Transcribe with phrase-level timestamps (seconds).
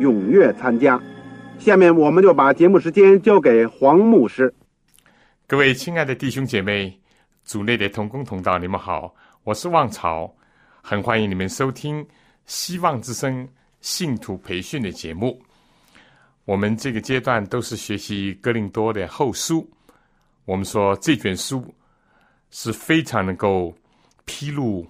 [0.00, 1.00] 踊跃参加。
[1.58, 4.52] 下面我们就把节目时间交给黄牧师。
[5.46, 6.98] 各位亲爱的弟兄姐妹、
[7.44, 10.34] 组内的同工同道，你们好，我是旺朝，
[10.82, 12.04] 很欢迎你们收听
[12.46, 13.48] 希望之声
[13.80, 15.40] 信徒培训的节目。
[16.44, 19.70] 我们这个阶段都是学习哥林多的后书，
[20.44, 21.64] 我们说这卷书。
[22.52, 23.72] 是非常能够
[24.24, 24.84] 披露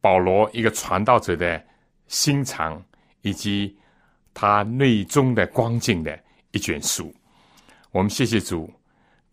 [0.00, 1.60] 保罗一个传道者的
[2.06, 2.80] 心肠
[3.22, 3.76] 以及
[4.38, 7.10] 他内中的光景的一卷书。
[7.90, 8.70] 我们谢谢主，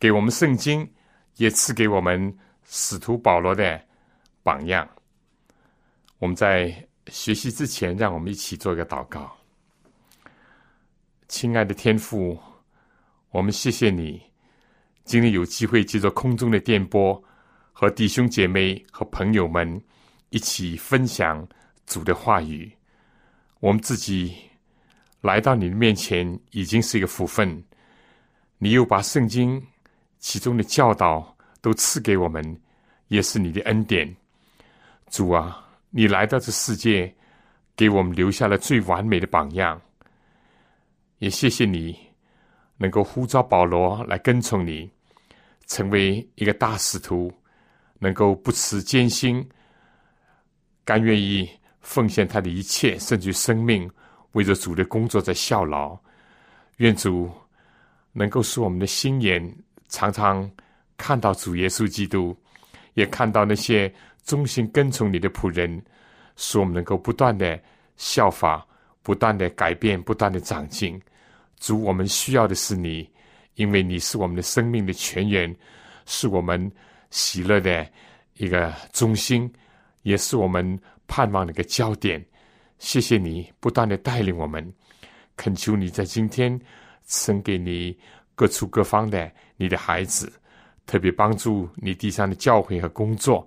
[0.00, 0.90] 给我们圣经，
[1.36, 3.78] 也赐给我们使徒保罗的
[4.42, 4.88] 榜样。
[6.20, 6.74] 我们在
[7.08, 9.30] 学习之前，让我们一起做一个祷告。
[11.28, 12.38] 亲爱的天父，
[13.28, 14.22] 我们谢谢你，
[15.04, 17.22] 今天有机会借着空中的电波。
[17.76, 19.82] 和弟兄姐妹和朋友们
[20.30, 21.46] 一起分享
[21.84, 22.72] 主的话语，
[23.60, 24.34] 我们自己
[25.24, 27.64] 来到你的面前已经是一个福分。
[28.58, 29.60] 你又把圣经
[30.18, 32.44] 其中的教导都赐给我们，
[33.08, 34.14] 也是你的恩典。
[35.08, 37.10] 主啊，你来到这世界，
[37.74, 39.80] 给我们留下了最完美的榜样。
[41.20, 41.96] 也谢谢你
[42.76, 44.90] 能够呼召保罗来跟从你，
[45.66, 47.32] 成为一个大使徒。
[47.98, 49.48] 能够不辞艰辛，
[50.84, 51.48] 甘愿意
[51.80, 53.90] 奉献他的一切，甚至生命，
[54.34, 55.98] 为着主的工作在效劳。
[56.76, 57.28] 愿主
[58.12, 59.42] 能够使我们的心眼
[59.88, 60.48] 常常
[60.96, 62.36] 看到主耶稣基督，
[62.92, 63.92] 也看到那些
[64.24, 65.82] 忠心跟从你的仆人，
[66.36, 67.58] 使我们能够不断的
[67.96, 68.64] 效法，
[69.02, 71.00] 不断的改变，不断的长进。
[71.58, 73.08] 主，我们需要的是你，
[73.54, 75.52] 因为你是我们的生命的泉源，
[76.06, 76.70] 是我们。
[77.10, 77.86] 喜乐的
[78.38, 79.48] 一个中心，
[80.02, 82.20] 也是我们盼望的一个焦点。
[82.78, 84.72] 谢谢你不断的带领我们，
[85.36, 86.60] 恳求你在今天
[87.04, 87.96] 赐给你
[88.34, 90.32] 各处各方的你的孩子，
[90.86, 93.46] 特别帮助你地上的教诲和工作。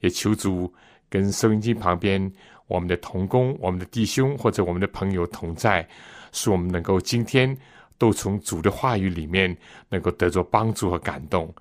[0.00, 0.72] 也求主
[1.08, 2.32] 跟收音机旁边
[2.66, 5.86] 我们的同工、我们的弟兄或者我们的朋友同在，
[6.32, 7.56] 使我们能够今天
[7.98, 9.54] 都从主的话语里面
[9.88, 11.52] 能够得着帮助和感动。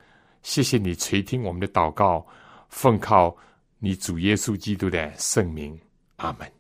[0.44, 2.26] 谢谢你垂听我们的祷告，
[2.70, 3.36] 奉靠
[3.80, 5.78] 你主耶稣基督的圣名，
[6.18, 6.57] 阿门。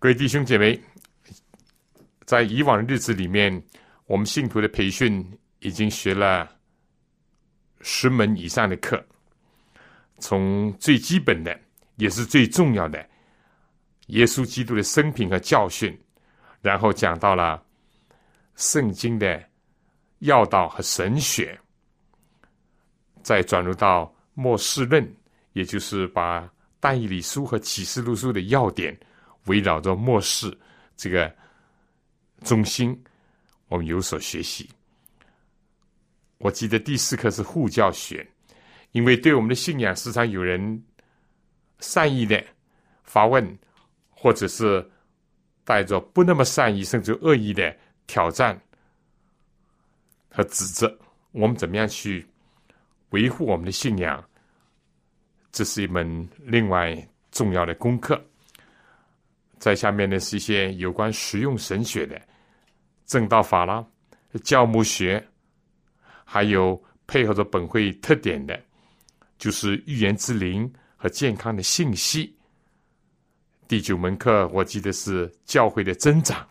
[0.00, 0.80] 各位弟兄姐妹，
[2.24, 3.62] 在以往的日子里面，
[4.06, 5.22] 我们信徒的培训
[5.58, 6.50] 已经学了
[7.82, 9.04] 十门以上的课，
[10.18, 11.54] 从最基本的
[11.96, 13.06] 也是最重要的
[14.06, 15.94] 耶稣基督的生平和教训，
[16.62, 17.62] 然后讲到了
[18.56, 19.48] 圣经的。
[20.20, 21.58] 要道和神学，
[23.22, 25.16] 再转入到末世论，
[25.54, 26.46] 也就是把
[26.78, 28.94] 但以理书和启示录书的要点
[29.46, 30.56] 围绕着末世
[30.96, 31.34] 这个
[32.44, 32.98] 中心，
[33.68, 34.68] 我们有所学习。
[36.38, 38.26] 我记得第四课是护教学，
[38.92, 40.82] 因为对我们的信仰，时常有人
[41.80, 42.42] 善意的
[43.04, 43.58] 发问，
[44.10, 44.88] 或者是
[45.64, 47.76] 带着不那么善意甚至恶意的
[48.06, 48.60] 挑战。
[50.32, 50.96] 和指责，
[51.32, 52.24] 我们怎么样去
[53.10, 54.24] 维护我们的信仰？
[55.50, 56.96] 这是一门另外
[57.32, 58.24] 重要的功课。
[59.60, 62.20] 在下面呢是一些有关实用神学的
[63.06, 63.86] 正道法啦、
[64.42, 65.24] 教牧学，
[66.24, 68.60] 还有配合着本会特点的，
[69.38, 72.36] 就是预言之灵和健康的信息。
[73.68, 76.44] 第九门课我记得是教会的增长，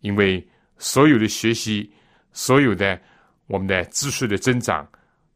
[0.00, 0.44] 因为
[0.78, 1.88] 所有的学习。
[2.36, 3.00] 所有的
[3.46, 4.84] 我们的知识的增长，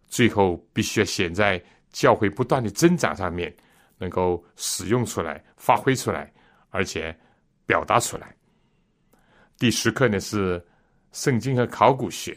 [0.08, 1.62] 最后必须要显在
[1.93, 3.55] 教会不断的增长上面，
[3.99, 6.29] 能够使用出来、发挥出来，
[6.70, 7.17] 而且
[7.67, 8.35] 表达出来。
[9.56, 10.65] 第十课呢是
[11.12, 12.37] 圣经和考古学，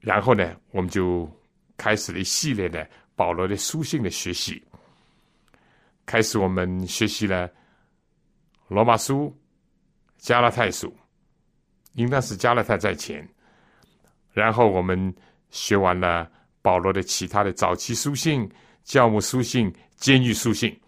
[0.00, 1.30] 然后呢，我们就
[1.76, 4.62] 开始了一系列的保罗的书信的学习。
[6.04, 7.50] 开始我们学习了
[8.68, 9.34] 罗马书、
[10.18, 10.94] 加拉太书，
[11.92, 13.26] 应当是加拉太在前。
[14.32, 15.14] 然后我们
[15.50, 16.30] 学完了
[16.62, 18.48] 保罗的其他的早期书信、
[18.84, 20.78] 教母书信、监狱书信，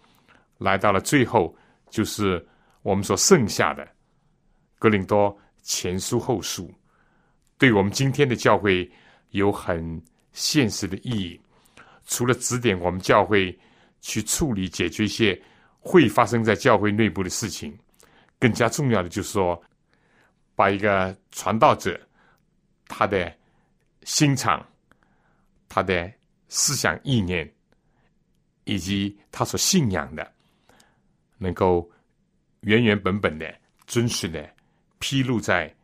[0.57, 1.55] 来到了最后，
[1.89, 2.45] 就是
[2.81, 3.87] 我们所剩下的。
[4.79, 6.69] 格林多前书后书，
[7.57, 8.91] 对我们今天的教会
[9.29, 10.01] 有很
[10.33, 11.39] 现实的意义。
[12.05, 13.57] 除了指点我们教会
[14.01, 15.41] 去处理、解决一些
[15.79, 17.73] 会发生在教会内部的事情，
[18.37, 19.63] 更加重要的就是说，
[20.53, 21.97] 把一个传道者
[22.87, 23.33] 他的
[24.03, 24.65] 心肠、
[25.69, 26.11] 他的
[26.49, 27.49] 思想意念
[28.65, 30.29] 以及他所信仰的，
[31.43, 31.91] 能够
[32.61, 33.53] 原原本本的、
[33.85, 34.49] 真实的。
[34.99, 35.75] 披露在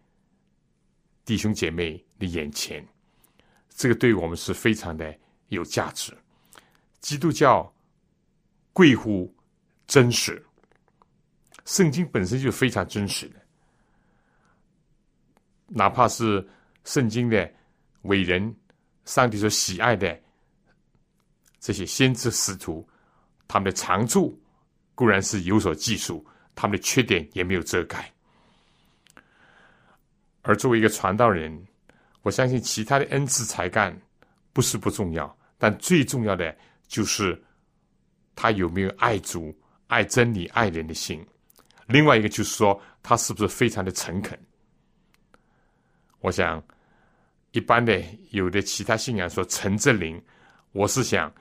[1.26, 2.82] 弟兄姐妹的眼前，
[3.68, 5.14] 这个对我们是非常的
[5.50, 6.18] 有价值。
[7.02, 7.70] 基督教
[8.72, 9.30] 贵乎
[9.88, 10.42] 真实，
[11.66, 13.42] 圣经本身就非常真实的，
[15.68, 16.48] 哪怕是
[16.86, 17.54] 圣经的
[18.04, 18.56] 伟人、
[19.04, 20.18] 上帝所喜爱的
[21.60, 22.88] 这些先知使徒，
[23.50, 24.39] 他们的长处
[25.00, 28.12] 固然是有所记述，他们的缺点也没有遮盖。
[30.42, 31.58] 而作为一个传道人，
[32.22, 33.98] 我相信其他的恩赐才干
[34.52, 36.54] 不是不重要，但最重要的
[36.86, 37.42] 就是
[38.36, 39.58] 他有没有爱主、
[39.88, 41.26] 爱真理、爱人的心。
[41.88, 44.38] 另外一个就是说，他是不是非常的诚恳。
[46.20, 46.62] 我想，
[47.52, 50.22] 一般的有的其他信仰说诚则灵，
[50.74, 51.34] 我是想，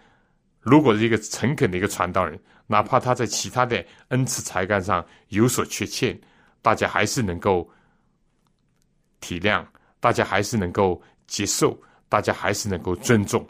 [0.61, 6.17] 如果是一个诚恳的一个传道人，哪怕他在其他的恩赐才干上有所缺欠，
[6.63, 7.69] 大家还是能够。
[9.21, 9.67] 体谅，
[9.99, 11.77] 大家还是能够接受，
[12.09, 13.45] 大家还是能够尊重，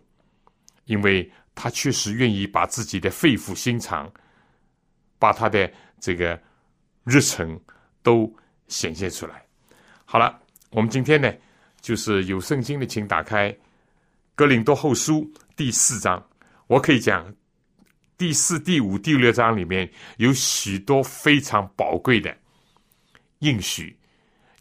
[0.86, 4.10] 因为他确实愿意把自己的肺腑心肠，
[5.18, 6.40] 把他的这个
[7.04, 7.60] 日程
[8.02, 8.34] 都
[8.66, 9.44] 显现出来。
[10.06, 10.40] 好了，
[10.70, 11.30] 我们今天呢，
[11.82, 13.52] 就是有圣经的，请打开
[14.34, 15.20] 《哥林多后书》
[15.54, 16.26] 第四章。
[16.66, 17.30] 我可以讲，
[18.18, 22.36] 第四、第五、第六章里面有许多非常宝贵的
[23.38, 23.96] 应许。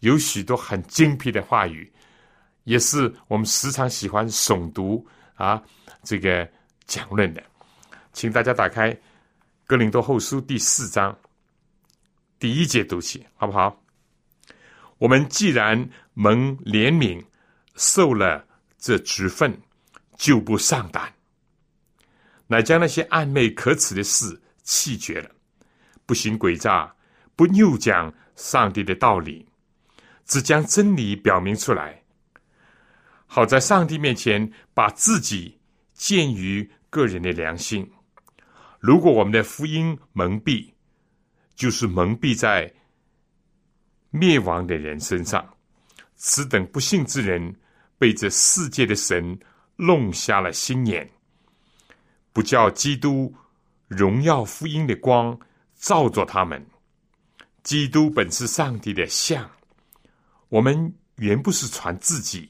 [0.01, 1.92] 有许多很精辟的话语，
[2.65, 5.59] 也是我们时常喜欢诵读啊，
[6.04, 6.48] 这个
[6.86, 7.44] 讲论的。
[8.13, 8.94] 请大家打开
[9.65, 11.18] 《哥林多后书》第四章
[12.38, 13.83] 第一节读起，好不好？
[15.00, 17.25] 我们既然蒙怜悯，
[17.75, 18.45] 受了
[18.77, 19.60] 这职分，
[20.15, 21.12] 就不上胆，
[22.47, 25.29] 乃将那些暧昧可耻的事弃绝了，
[26.05, 26.95] 不行诡诈，
[27.35, 29.47] 不拗讲上帝的道理。
[30.25, 32.03] 只将真理表明出来，
[33.25, 35.57] 好在上帝面前把自己
[35.94, 37.89] 建于个人的良心。
[38.81, 40.69] 如果我们的福音蒙蔽，
[41.55, 42.69] 就是蒙蔽在
[44.09, 45.47] 灭亡的人身上。
[46.17, 47.55] 此等不幸之人，
[47.97, 49.39] 被这世界的神
[49.77, 51.09] 弄瞎了心眼，
[52.38, 53.34] 不叫基督
[53.88, 55.36] 荣耀福音的光
[55.74, 56.63] 照着他们。
[57.63, 59.50] 基督本是上帝的像。
[60.50, 62.48] 我们原不是传自己，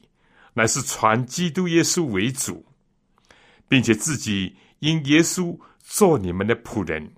[0.52, 2.62] 乃是传基督耶稣为主，
[3.66, 7.10] 并且自己因耶稣做你们的仆人。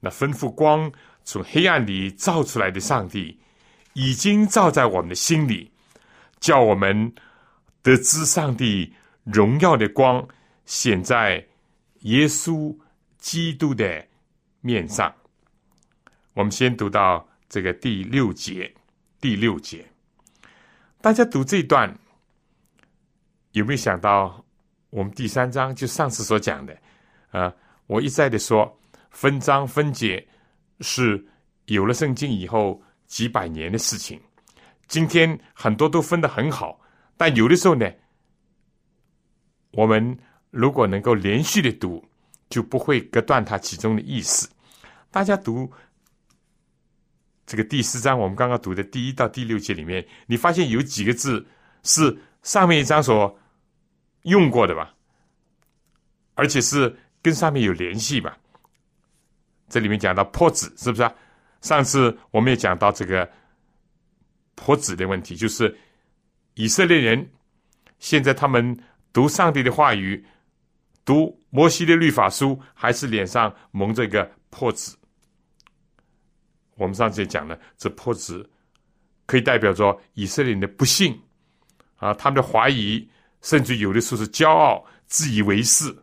[0.00, 0.90] 那吩咐光
[1.24, 3.38] 从黑暗里照出来的上帝，
[3.92, 5.70] 已经照在我们的心里，
[6.40, 7.14] 叫我们
[7.82, 10.26] 得知上帝荣耀的光
[10.64, 11.46] 显在
[12.06, 12.76] 耶稣
[13.18, 14.04] 基督的
[14.60, 15.12] 面上。
[16.34, 18.72] 我们先读到这个第六节。
[19.18, 19.84] 第六节，
[21.00, 21.92] 大家读这段
[23.52, 24.44] 有没有想到
[24.90, 26.78] 我们第三章就上次所讲的
[27.30, 27.52] 啊？
[27.86, 28.78] 我一再的说
[29.10, 30.24] 分章分解
[30.80, 31.26] 是
[31.64, 34.20] 有了圣经以后几百年的事情。
[34.86, 36.78] 今天很多都分得很好，
[37.16, 37.90] 但有的时候呢，
[39.72, 40.16] 我们
[40.50, 42.04] 如果能够连续的读，
[42.48, 44.48] 就不会隔断它其中的意思。
[45.10, 45.70] 大家读。
[47.48, 51.46] 这个第四章，我们刚刚读的第一到第六节里面，你发现有几个字
[51.84, 53.38] 是上面一章所
[54.22, 54.92] 用过的吧？
[56.34, 58.36] 而且是跟上面有联系吧？
[59.68, 61.14] 这里面讲到破子，是不是啊？
[61.60, 63.30] 上次我们也讲到这个
[64.56, 65.72] 破子的问题，就是
[66.54, 67.30] 以色列人
[68.00, 68.76] 现在他们
[69.12, 70.26] 读上帝的话语，
[71.06, 74.94] 读摩西的律法书，还是脸上蒙着一个破纸，
[76.74, 78.44] 我们上次也讲了，这破纸
[79.24, 81.18] 可以代表着以色列人的不幸
[81.96, 83.08] 啊，他们的怀疑，
[83.40, 85.96] 甚至有的时候是骄傲、自以为是，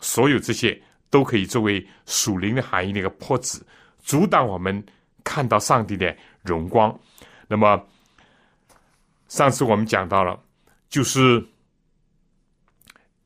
[0.00, 3.60] 所有这些都可以作为属灵的含义那个破纸，
[4.02, 4.82] 阻挡我们
[5.22, 6.98] 看到上帝的荣光。
[7.46, 7.86] 那么
[9.28, 10.42] 上次我们讲到了，
[10.88, 11.46] 就是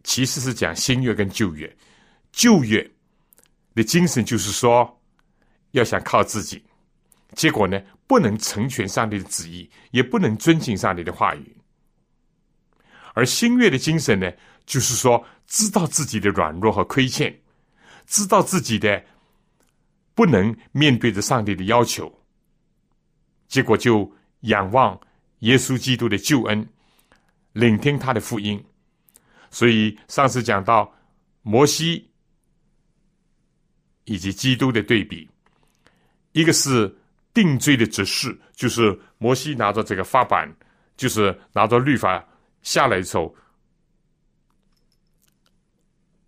[0.07, 1.77] 其实是讲新约跟旧约，
[2.31, 2.89] 旧约
[3.75, 4.89] 的精神就是说。
[5.73, 6.65] 要想靠自己，
[7.35, 11.55] 结果呢，不能成全上帝的旨意，也不能遵行上帝的话语。
[13.13, 14.33] 而新月的精神呢，
[14.65, 17.37] 就是说，知道自己的软弱和亏欠，
[18.07, 19.05] 知道自己的
[20.15, 22.11] 不能面对着上帝的要求，
[23.49, 24.11] 结果就
[24.43, 24.99] 仰望
[25.41, 26.67] 耶稣基督的救恩，
[27.53, 28.65] 聆听他的福音。
[29.51, 30.93] 所以上次讲到
[31.43, 32.11] 摩西
[34.05, 35.29] 以及基督的对比。
[36.33, 36.95] 一个是
[37.33, 40.47] 定罪的指示，就是摩西拿着这个法板，
[40.97, 42.23] 就是拿着律法
[42.63, 43.35] 下来的时候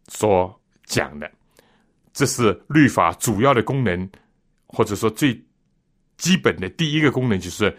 [0.09, 1.31] 所讲的，
[2.13, 4.11] 这是律法主要的功能，
[4.67, 5.39] 或者说最
[6.17, 7.77] 基本的第一个功能，就是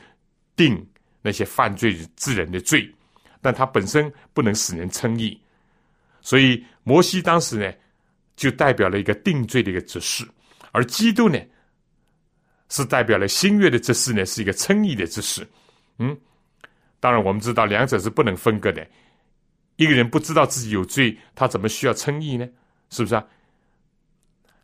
[0.56, 0.88] 定
[1.22, 2.94] 那些犯罪之人的罪，
[3.42, 5.40] 但他本身不能使人称义，
[6.22, 7.74] 所以摩西当时呢，
[8.36, 10.28] 就代表了一个定罪的一个指示，
[10.72, 11.40] 而基督呢。
[12.72, 15.44] 是代表了新月的指示呢，是一个称义的指示。
[15.98, 16.16] 嗯，
[17.00, 18.88] 当然我们知道两者是不能分割的。
[19.78, 22.48] 一个人不知道自己有罪，他怎么需要称义呢？
[22.92, 23.26] 是不是啊？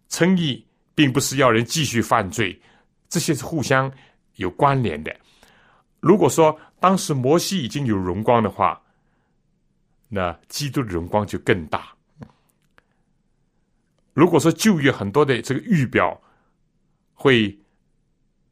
[0.07, 0.63] 称义
[0.93, 2.61] 并不是要人继续犯罪，
[3.09, 3.91] 这些是互相
[4.35, 5.11] 有关联的。
[6.05, 8.79] 如果说当时摩西已经有荣光的话，
[10.07, 11.89] 那基督的荣光就更大。
[14.13, 16.21] 如果说旧约很多的这个预表
[17.15, 17.57] 会。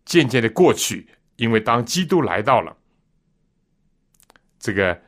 [0.06, 1.08] 渐渐的过去，
[1.38, 2.76] 因为当基督来到了，
[4.60, 5.02] 这个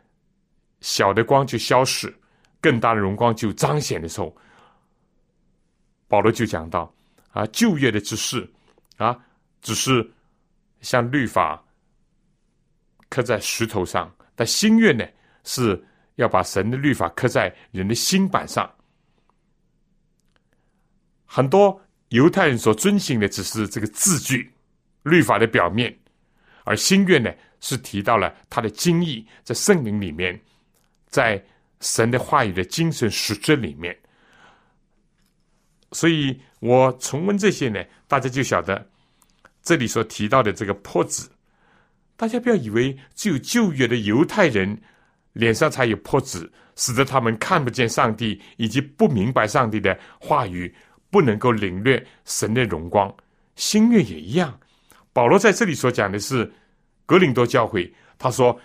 [0.80, 2.08] 小的光就消失，
[2.62, 4.34] 更大的荣光就彰显的时候，
[6.08, 6.90] 保罗就讲到
[7.32, 8.50] 啊，旧约的指示
[8.96, 9.20] 啊，
[9.62, 10.10] 只是
[10.80, 11.62] 像律法
[13.16, 15.06] 刻在石头上，但新约呢，
[15.46, 15.82] 是
[16.16, 18.70] 要把神的律法刻在人的心板上。
[21.26, 24.52] 很多犹太人所遵循的只是这个字句。
[25.04, 25.96] 律法的表面，
[26.64, 30.42] 而心愿呢，是提到了他的精义，在圣灵里面，
[31.10, 31.40] 在
[31.80, 33.96] 神的话语的精神实质里面。
[35.92, 38.84] 所以我重温这些呢，大家就晓得
[39.62, 41.30] 这里所提到的这个破纸，
[42.18, 44.82] 大家不要以为只有旧约的犹太人
[45.34, 50.74] 脸上才有破纸，使得他们看不见上帝，以及不明白上帝的话语，
[51.10, 53.14] 不能够领略神的荣光。
[53.56, 54.58] 新月也一样。
[55.12, 56.52] 保罗在这里所讲的是
[57.06, 58.60] 格林多教会，他说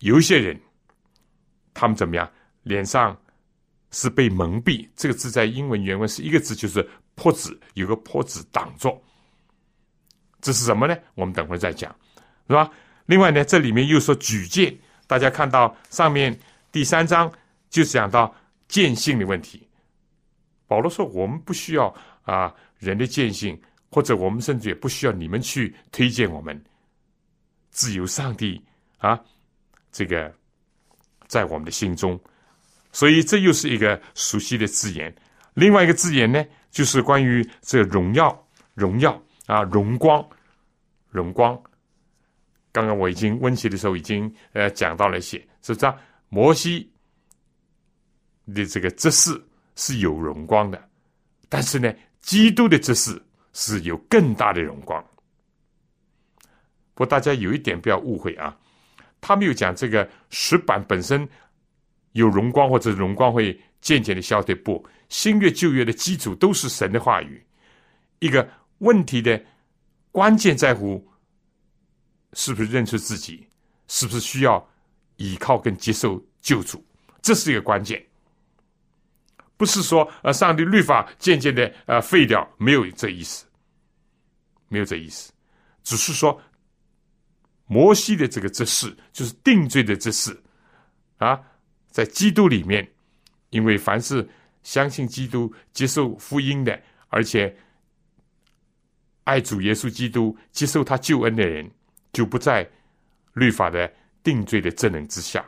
[0.00, 0.60] 有一些人，
[1.74, 2.30] 他们怎么样？
[2.62, 3.16] 脸上
[3.92, 4.88] 是被蒙蔽。
[4.96, 9.00] 这个字在英文原文是一个字，就是“破纸”，有个“破纸”挡住。
[10.46, 10.96] 这是什么呢？
[11.16, 11.92] 我们等会儿再讲，
[12.46, 12.70] 是吧？
[13.06, 14.72] 另外呢，这里面又说举荐，
[15.08, 16.38] 大家看到上面
[16.70, 17.32] 第三章
[17.68, 18.32] 就讲到
[18.68, 19.66] 见性的问题。
[20.68, 23.60] 保罗说：“我们不需要啊人的见性。”
[23.90, 26.62] 或者我们甚至也不需要你们去推荐我们，
[27.70, 28.62] 自由上帝
[28.98, 29.18] 啊，
[29.90, 30.32] 这个
[31.26, 32.20] 在我们的心中，
[32.92, 35.14] 所以这又是一个熟悉的字眼。
[35.54, 40.22] 另外一个字眼呢，就是关于这荣耀、荣耀啊、荣光、
[41.16, 41.58] 荣光。
[42.70, 45.94] 刚刚我已经温习的时候已经呃讲到了一些，是不是？
[46.28, 46.92] 摩西
[48.54, 49.42] 的这个执事
[49.74, 50.88] 是有荣光的，
[51.48, 53.22] 但是呢，基督的执事。
[53.58, 55.02] 是有更大的荣光。
[56.92, 58.54] 不过大家有一点不要误会啊，
[59.18, 61.26] 他没有讲这个石板本身
[62.12, 64.54] 有荣光或者荣光会渐渐的消退。
[64.54, 67.42] 不，新约旧约的基础都是神的话语。
[68.18, 68.46] 一个
[68.80, 69.42] 问题的
[70.16, 71.06] 关键在乎
[72.32, 73.46] 是不是认出自己，
[73.86, 74.66] 是不是需要
[75.16, 76.82] 依靠跟接受救主，
[77.20, 78.02] 这是一个关键。
[79.58, 83.44] 不是说呃上帝律法渐渐的呃废掉，没有这意思。
[84.68, 85.30] 没有这意思，
[85.84, 86.40] 只是说
[87.66, 90.42] 摩西的这个这事，就是定罪的这事
[91.18, 91.38] 啊，
[91.90, 92.90] 在基督里面，
[93.50, 94.26] 因为凡是
[94.62, 97.54] 相信基督、接受福音的，而且
[99.26, 101.68] 爱主耶稣基督、接受他救恩的人，
[102.12, 102.64] 就不在
[103.34, 103.92] 律法的
[104.22, 105.44] 定罪的证人之下。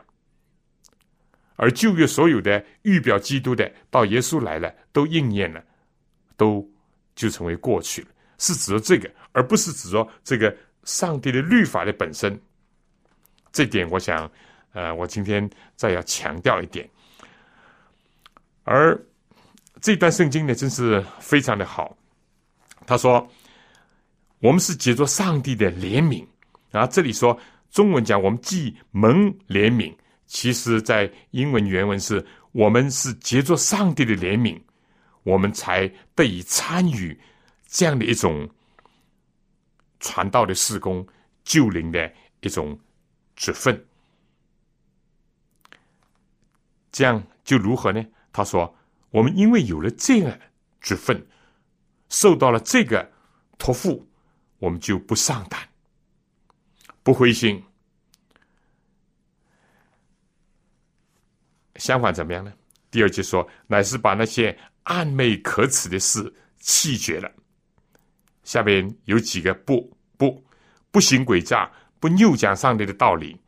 [1.55, 5.63] 而旧约所有的预表基督的，到耶稣来了，都应验了，
[6.35, 6.69] 都
[7.15, 8.07] 就成为过去了，
[8.37, 12.37] 是指着这个，而不是指着这个上帝的律法的本身。
[13.51, 14.29] 这点，我想，
[14.73, 16.87] 呃，我今天再要强调一点。
[18.63, 18.99] 而
[19.81, 21.97] 这段圣经呢，真是非常的好。
[22.85, 23.27] 他说
[24.39, 26.25] ：“我们是结着上帝的怜悯。”
[26.71, 27.39] 啊这里说
[27.71, 34.59] 中文讲我们既蒙怜悯，其实在英文原文是我们是结着上帝的怜悯，
[35.23, 37.19] 我们才得以参与
[37.67, 38.49] 这样的一种
[39.99, 41.05] 传道的事工、
[41.43, 42.79] 救灵的一种
[43.35, 43.85] 职分。
[46.91, 48.03] 这样就如何呢？
[48.31, 48.75] 他说
[49.11, 50.39] ：“我们因为有了这个
[50.81, 51.27] 职分，
[52.09, 53.11] 受到了这个
[53.57, 54.07] 托付，
[54.59, 55.59] 我们就不上胆。”
[57.01, 57.63] 不灰心，
[61.75, 62.53] 相反怎么样呢？
[62.91, 67.31] 第二节说，乃是把那些暧昧可耻的事弃绝了。
[68.43, 70.43] 下边有几个不不
[70.91, 73.39] 不行诡诈，不拗讲上帝的道理。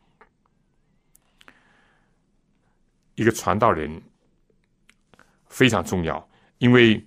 [3.15, 4.01] 一个传道人
[5.49, 7.05] 非常重要，因为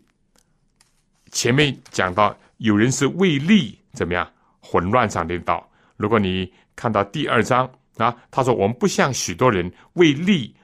[1.33, 5.67] 前面讲到有人是为利怎么样混乱上帝的道。
[5.97, 10.55] 如果你看到第二章啊，他说我们不像许多人为利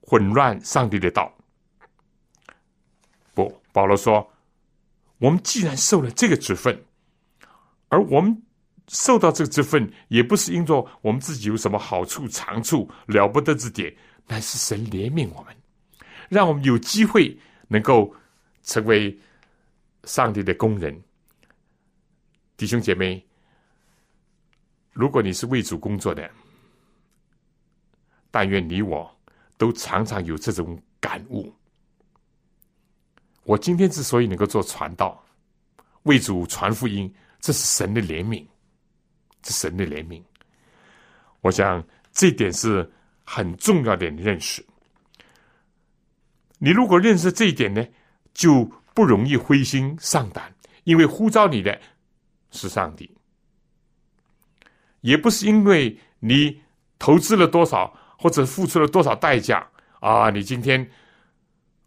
[0.00, 1.30] 混乱上帝的道。
[3.34, 4.32] 不，保罗说，
[5.18, 6.84] 我们既然受了这个职分，
[7.88, 8.42] 而我们
[8.88, 13.92] 受到这个职分，也不是因着我们自己有什么好处、长处、了不得之点，
[14.26, 15.54] 乃是神怜悯我们，
[16.28, 17.36] 让我们有机会
[17.68, 18.14] 能够
[18.62, 19.18] 成为
[20.04, 21.00] 上帝的工人。
[22.60, 23.26] 弟兄姐妹。
[24.92, 26.30] 如果你是为主工作的，
[28.30, 29.10] 但愿你我
[29.56, 31.50] 都常常有这种感悟。
[33.44, 35.24] 我今天之所以能够做传道，
[36.02, 38.46] 为主传福音，这是神的怜悯，
[39.42, 40.22] 是神的怜悯。
[41.40, 41.82] 我想
[42.12, 42.92] 这点是
[43.24, 44.62] 很重要的认识。
[46.58, 47.82] 你如果认识这一点呢，
[48.34, 50.54] 就不容易灰心丧胆，
[50.84, 51.80] 因为呼召你的
[52.50, 53.14] 是上帝。
[55.00, 56.60] 也不是因为你
[56.98, 59.66] 投资了多少，或者付出了多少代价
[60.00, 60.28] 啊！
[60.28, 60.86] 你今天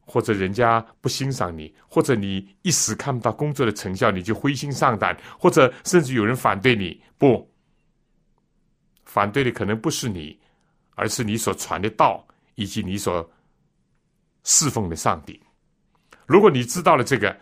[0.02, 7.00] 或者人家不欣赏你，或者你一时看不到工作的成效，你就灰心丧胆，或者甚至有人反对你。
[7.20, 7.48] 不，
[9.06, 10.40] 反对的可能不是你，
[10.96, 13.32] 而是你所传的道以及你所
[14.44, 15.40] 侍奉的上帝。
[16.26, 17.38] 如果你知道了这个，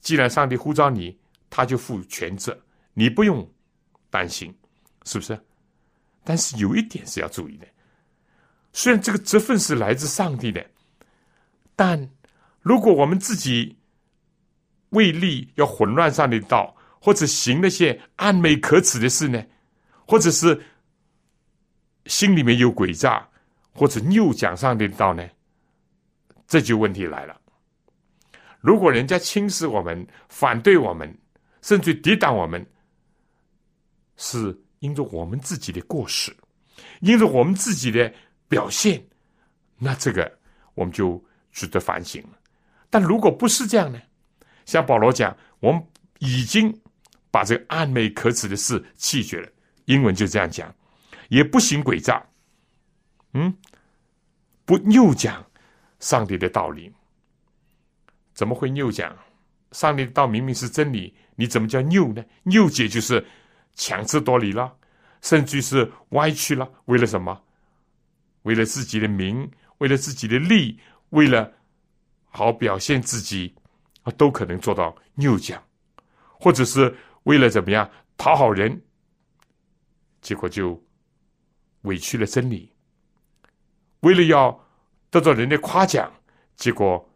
[0.00, 1.18] 既然上帝呼召你，
[1.50, 2.58] 他就负全责，
[2.94, 3.48] 你不用
[4.10, 4.54] 担心。
[5.08, 5.40] 是不是？
[6.24, 7.66] 但是有一点是要注意的，
[8.72, 10.66] 虽然这个责分是来自上帝的，
[11.76, 12.10] 但
[12.60, 13.78] 如果我们自己
[14.88, 19.40] 为利要混乱上帝的道，或者行那些暗昧可耻的事呢，
[20.08, 20.60] 或者是
[22.06, 23.24] 心里面有诡诈，
[23.72, 25.24] 或者拗讲上帝的道呢，
[26.48, 27.40] 这就问题来了。
[28.60, 31.16] 如果人家轻视我们、反对我们，
[31.66, 32.64] 甚至抵挡我们，
[34.16, 34.56] 是。
[34.80, 36.30] 因着我们自己的过失，
[37.00, 38.12] 因着我们自己的
[38.46, 39.02] 表现，
[39.78, 40.30] 那这个
[40.74, 42.38] 我们就值得反省了。
[42.90, 43.98] 但如果不是这样呢？
[44.66, 45.82] 像保罗讲，我们
[46.18, 46.70] 已经
[47.30, 49.48] 把这个暗昧可耻的事弃绝了。
[49.86, 50.72] 英文就这样讲，
[51.30, 52.24] 也不行诡诈，
[53.32, 53.56] 嗯，
[54.66, 55.44] 不拗讲
[56.00, 56.92] 上帝的道理。
[58.34, 59.16] 怎么会拗讲？
[59.76, 62.24] 上帝的道明明是真理，你怎么叫拗呢？
[62.44, 63.22] 拗解就是。
[63.78, 64.74] 强词夺理了，
[65.20, 67.38] 甚至是歪曲了，为了什么？
[68.44, 71.52] 为了自己的名，为了自己的利，为了
[72.30, 73.54] 好表现自己，
[74.04, 75.62] 啊，都可能做到拗讲，
[76.40, 77.86] 或者是为了怎么样
[78.16, 78.80] 讨好人，
[80.22, 80.82] 结果就
[81.82, 82.72] 委屈了真理；
[84.00, 84.58] 为了要
[85.10, 86.10] 得到人的夸奖，
[86.56, 87.06] 结果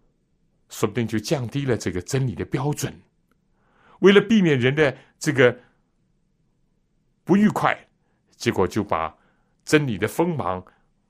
[0.71, 2.91] 说不定就降低了这个真理的标准；
[3.99, 5.55] 为了避免人的这个。
[7.23, 7.79] 不愉快，
[8.35, 9.15] 结果就把
[9.65, 10.65] 真理的锋芒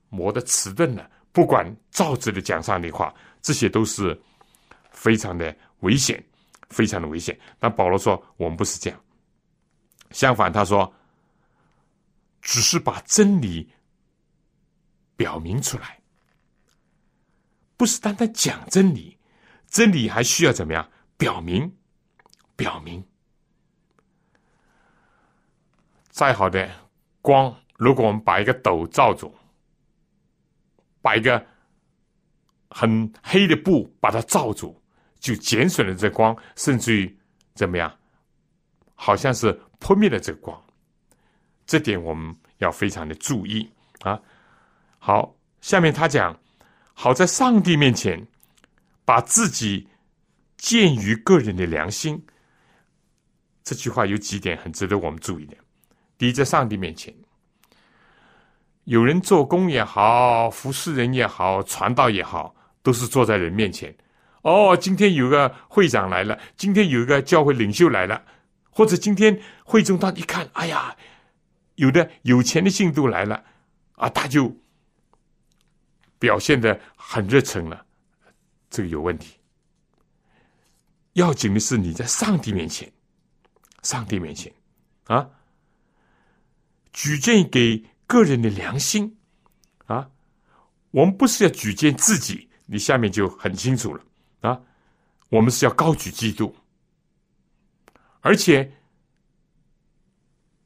[0.09, 1.09] 磨得迟钝了。
[1.31, 4.21] 不管照着的讲上的话，这些都是
[4.91, 6.23] 非常的危险，
[6.69, 7.35] 非常的危险。
[7.57, 9.03] 但保罗说，我们不是这样。
[10.11, 10.93] 相反，他说，
[12.39, 13.71] 只是把真理
[15.15, 15.99] 表明出来，
[17.77, 19.17] 不是单单讲真理，
[19.71, 20.87] 真理还需要怎么样？
[21.17, 21.73] 表明，
[22.57, 23.03] 表明。
[26.09, 26.69] 再好的
[27.21, 29.33] 光，如果我们把一个斗罩住，
[31.01, 31.43] 把一个
[32.69, 34.79] 很黑的布把它罩住，
[35.19, 37.19] 就减损了这光，甚至于
[37.55, 37.97] 怎么样，
[38.93, 40.61] 好像是扑灭了这光。
[41.65, 44.21] 这点我们要非常的注意啊。
[44.99, 46.37] 好，下面他讲，
[46.93, 48.27] 好在上帝面前
[49.05, 49.87] 把自己
[50.57, 52.25] 建于个人的良心。
[53.63, 55.55] 这句话有几点很值得我们注意的。
[56.17, 57.13] 第一，在上帝面前，
[58.83, 63.95] 有人做工也好，服侍人也好，传道也好，都是坐在人面前。
[64.41, 68.23] 哦，今天有个会长来了，今天有一个教会领袖来了，
[68.71, 70.95] 或者今天会中他一看，哎呀，
[71.75, 73.43] 有的有钱的信徒来了，
[73.93, 74.55] 啊，他就
[76.17, 77.85] 表现的很热诚了。
[78.71, 79.35] 这个有问题。
[81.13, 82.91] 要紧的是你在上帝面前，
[83.83, 84.51] 上帝面前，
[85.03, 85.29] 啊，
[86.93, 89.19] 举荐给个人的良心，
[89.87, 90.09] 啊，
[90.91, 94.03] 我们不是要举荐自己，你下面就很清楚了。
[94.39, 94.59] 啊，
[95.27, 96.55] 我们是要高举基督，
[98.21, 98.71] 而且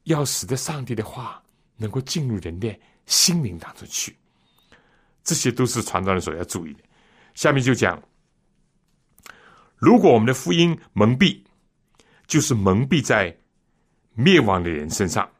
[0.04, 1.42] 要使得上帝的话
[1.76, 4.16] 能够进入人的心灵当中去，
[5.24, 6.84] 这些都是传道人所要注意的。
[7.36, 8.02] 下面就讲，
[9.76, 11.44] 如果我们的福音蒙蔽，
[12.26, 13.38] 就是蒙蔽在
[14.14, 15.30] 灭亡的人身上，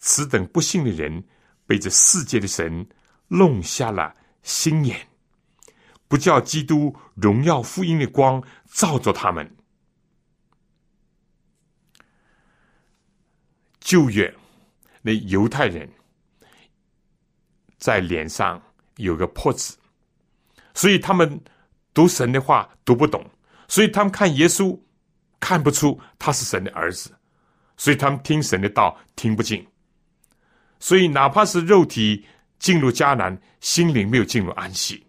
[0.00, 1.24] 此等不幸的人
[1.66, 2.84] 被这世界的神
[3.28, 5.08] 弄瞎了心眼。
[6.08, 9.56] 不叫基督荣耀福音的光照着他们。
[13.78, 14.34] 旧约
[15.00, 15.88] 那犹太人
[17.76, 18.60] 在脸上
[18.96, 19.77] 有个破纸，
[20.78, 21.28] 所以他们
[21.92, 23.28] 读神的话读不懂，
[23.66, 24.78] 所以他们看耶稣
[25.40, 27.12] 看不出他是神的儿子，
[27.76, 29.66] 所以他们听神的道听不进，
[30.78, 32.24] 所以哪怕是肉体
[32.60, 35.04] 进入迦南，心灵没有进入安息。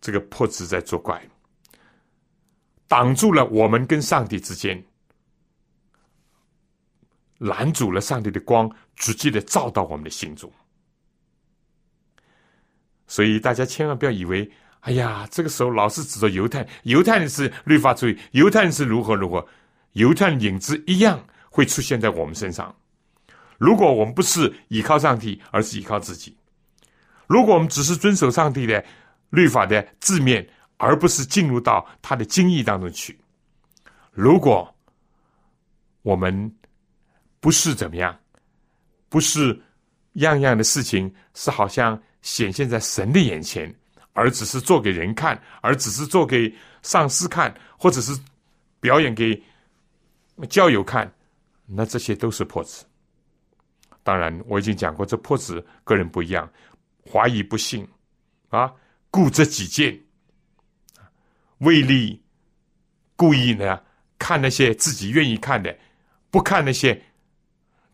[0.00, 1.22] 这个破纸在作怪，
[2.88, 4.82] 挡住了我们跟上帝之间，
[7.36, 10.50] 拦阻了上帝的光直接的照到我们的心中。
[13.12, 19.46] 所以大家千万不要以为，哎呀，这个时候老是指着犹太，犹太人是律法主义，犹太人是如何如何，
[19.92, 22.74] 犹太人影子一样会出现在我们身上。
[23.58, 26.32] 如果我们不是依靠上帝，而是依靠自己；
[27.26, 28.82] 如果我们只是遵守上帝的。
[29.32, 30.46] 律法的字面，
[30.76, 33.18] 而不是进入到他的经义当中去。
[34.10, 34.76] 如果
[36.02, 36.54] 我们
[37.40, 38.14] 不是怎么样，
[39.08, 39.58] 不是
[40.16, 43.72] 样样的事情是好像显现在神的眼前，
[44.14, 48.18] 而只是做给人看，而只是做给上司看，或者是
[48.80, 49.40] 表演给
[50.48, 51.12] 教友看，
[51.66, 52.84] 那这些都是破纸。
[54.02, 56.50] 当然，我已经讲过，这破纸个人不一样，
[57.10, 57.86] 怀疑不信
[58.48, 58.72] 啊。
[59.10, 60.00] 固执己见，
[61.58, 62.18] 为利，
[63.14, 63.78] 故意呢
[64.18, 65.78] 看那些自己愿意看的，
[66.30, 66.98] 不看那些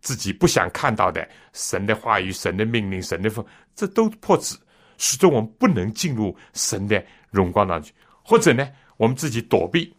[0.09, 3.44] 自己不想看到的神的话语、神的命令、神的风，
[3.75, 4.57] 这都破纸，
[4.97, 7.92] 使得我们不能进入神的荣光当中。
[8.23, 8.66] 或者呢，
[8.97, 9.94] 我们自己躲避，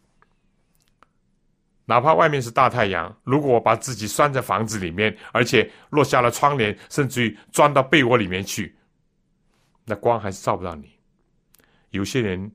[1.86, 8.76] 哪怕外面是大太阳，如果我把自己拴在房子里面，而且落下了窗帘，甚至于钻到被窝里面去，
[9.86, 10.90] 那光还是照不到你。
[11.92, 12.52] 有些人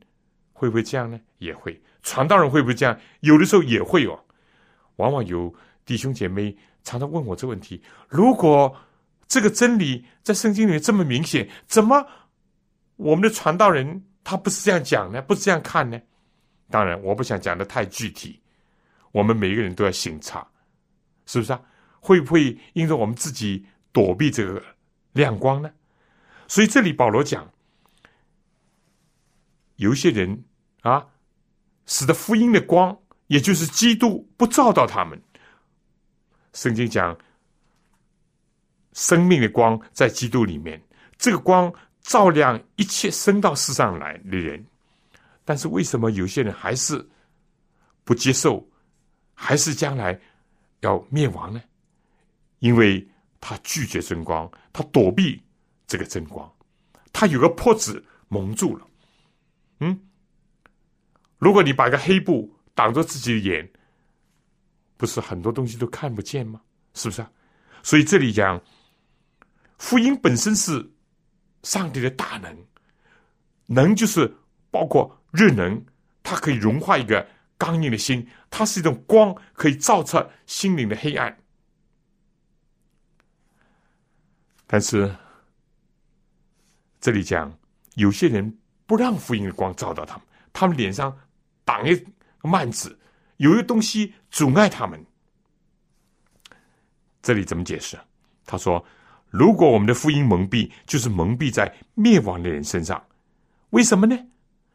[0.52, 1.20] 会不会这样呢？
[1.38, 1.80] 也会。
[2.02, 2.98] 传道人会不会这样？
[3.20, 4.18] 有的时候也会哦。
[4.96, 8.74] 往往有弟兄姐妹常常问我这问题：如果
[9.26, 12.06] 这个真理在圣经里面这么明显，怎么
[12.96, 15.20] 我们的传道人他不是这样讲呢？
[15.22, 16.00] 不是这样看呢？
[16.70, 18.40] 当然，我不想讲的太具体。
[19.12, 20.46] 我们每一个人都要醒察，
[21.26, 21.60] 是不是啊？
[22.00, 24.62] 会不会因着我们自己躲避这个
[25.12, 25.70] 亮光呢？
[26.48, 27.50] 所以这里保罗讲。
[29.76, 30.44] 有一些人
[30.82, 31.06] 啊，
[31.86, 35.20] 使得福音的光，也就是基督不照到他们。
[36.54, 37.14] 圣经讲，
[38.94, 40.82] 生命的光在基督里面，
[41.18, 44.64] 这个光照亮一切生到世上来的人。
[45.44, 47.06] 但是为什么有些人还是
[48.02, 48.66] 不接受，
[49.34, 50.18] 还是将来
[50.80, 51.62] 要灭亡呢？
[52.60, 53.06] 因为
[53.40, 55.42] 他拒绝真光，他躲避
[55.86, 56.50] 这个真光，
[57.12, 58.86] 他有个破纸蒙住了。
[59.80, 60.00] 嗯，
[61.36, 63.70] 如果你把一个黑布挡住自己的眼，
[64.96, 66.60] 不是很多东西都看不见吗？
[66.94, 67.30] 是不是啊？
[67.82, 68.60] 所以这里讲，
[69.78, 70.90] 福音本身是
[71.62, 72.56] 上帝的大能，
[73.66, 74.32] 能就是
[74.70, 75.84] 包括热能，
[76.22, 77.26] 它可以融化一个
[77.56, 81.36] 刚硬的心，它是一种光，可以照彻心灵的黑暗。
[84.66, 85.14] 但是
[87.00, 87.56] 这里讲，
[87.94, 88.58] 有些人。
[88.86, 91.18] 不让福音的光照到他们，他们脸上
[91.64, 92.06] 挡一
[92.42, 92.98] 幔子，
[93.36, 95.04] 有一个东西阻碍他们。
[97.22, 97.98] 这里怎么解释？
[98.44, 98.84] 他说
[99.30, 103.02] ：“如果我们的福音蒙蔽，就是蒙蔽在灭亡的人身上。
[103.70, 104.18] 为什么呢？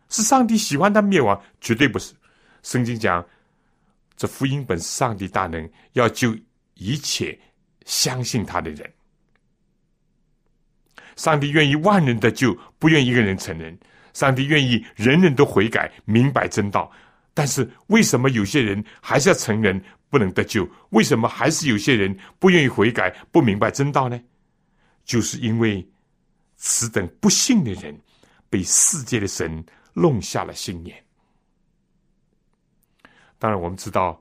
[0.10, 1.40] 是上帝喜欢他灭亡？
[1.62, 2.16] 绝对不是。
[2.64, 3.24] 圣经讲，
[4.18, 6.36] 这福音本是上帝大能，要救
[6.74, 7.40] 一切
[7.86, 8.92] 相信他的人。
[11.16, 13.78] 上帝愿意万人得救，不愿一个人承认。
[14.14, 16.92] 上帝愿意人人都悔改，明白真道。
[17.40, 24.20] 但是为什么有些人还是要承认？”不能得救，为什么还是有些人不愿意悔改、不明白真道呢？
[25.06, 25.88] 就是因为
[26.58, 27.96] 此等不幸的人
[28.50, 31.06] 被世界的神弄瞎了心眼。
[33.38, 34.20] 当然，我们知道，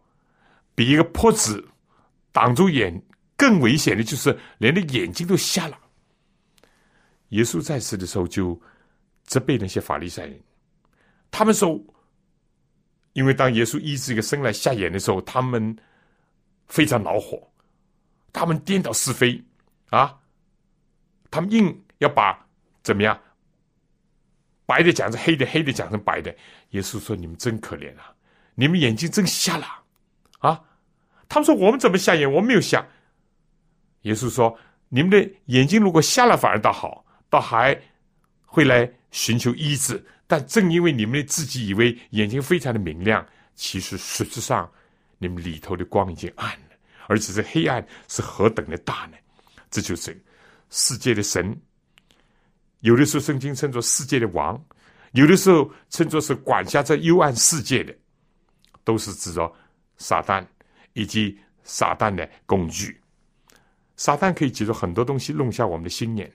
[0.75, 1.67] 比一个破纸
[2.33, 3.03] 挡住眼
[3.35, 5.79] 更危险的，就是连的眼睛都瞎了。
[7.31, 8.61] 耶稣在世的时候就
[9.25, 10.39] 责备那些法利赛人，
[11.31, 11.83] 他们说。
[13.15, 15.77] 因为当耶稣医治一个生来瞎眼的时候，他们
[16.69, 17.51] 非常恼火，
[18.33, 19.43] 他们颠倒是非
[19.91, 20.17] 啊，
[21.31, 22.39] 他们硬要把
[22.83, 23.19] 怎么样
[24.67, 26.35] 白的讲成黑的，黑的讲成白的。
[26.71, 28.15] 耶稣说：“你们真可怜啊，
[28.55, 29.67] 你们眼睛真瞎了
[30.41, 30.63] 啊！”
[31.29, 32.31] 他们说：“我们怎么瞎眼？
[32.31, 32.87] 我没有瞎。”
[34.03, 34.57] 耶稣说
[34.91, 37.81] ：“你们的眼睛如果瞎了，反而倒好，倒还
[38.45, 44.71] 会来寻求医治。”但正因为你们自己以为眼睛非常的明亮，其实实质上
[45.17, 49.17] 你们里头的光已经暗了，而且这黑暗是何等的大呢？
[49.71, 50.15] 这就是
[50.69, 51.59] 世界的神。
[52.81, 54.63] 有的时候圣经称作世界的王，
[55.13, 57.97] 有的时候称作是管辖这幽暗世界的，
[58.85, 59.51] 都是指着
[59.97, 60.47] 撒旦
[60.93, 63.01] 以及撒旦的工具。
[63.97, 66.31] 撒旦可以借助很多东西弄下我们的心眼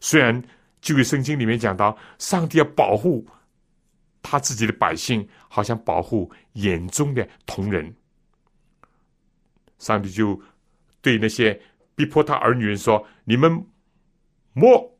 [0.00, 0.42] 虽然。
[0.86, 3.26] 旧约圣经里面讲到，上帝要保护
[4.22, 7.92] 他自己的百姓，好像保护眼中的同人。
[9.80, 10.40] 上帝就
[11.00, 11.60] 对那些
[11.96, 13.50] 逼迫他儿女人说：“你们
[14.52, 14.96] 摸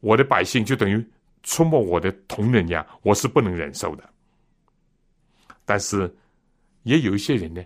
[0.00, 1.08] 我的百姓，就等于
[1.44, 4.02] 触摸我的同人呀，我是不能忍受的。”
[5.64, 6.12] 但是
[6.82, 7.62] 也有一些人呢，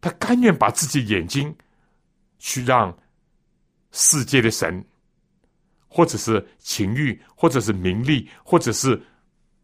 [0.00, 1.54] 他甘愿把自己眼睛
[2.40, 2.92] 去让
[3.92, 4.84] 世界的神。
[5.92, 8.98] 或者是情欲，或者是名利，或者是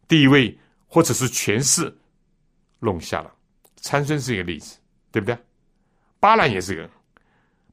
[0.07, 1.97] 地位，或者是权势，
[2.81, 3.33] 弄下了。
[3.77, 4.77] 参孙是一个例子，
[5.11, 5.39] 对不对？
[6.21, 6.91] 巴兰也是个。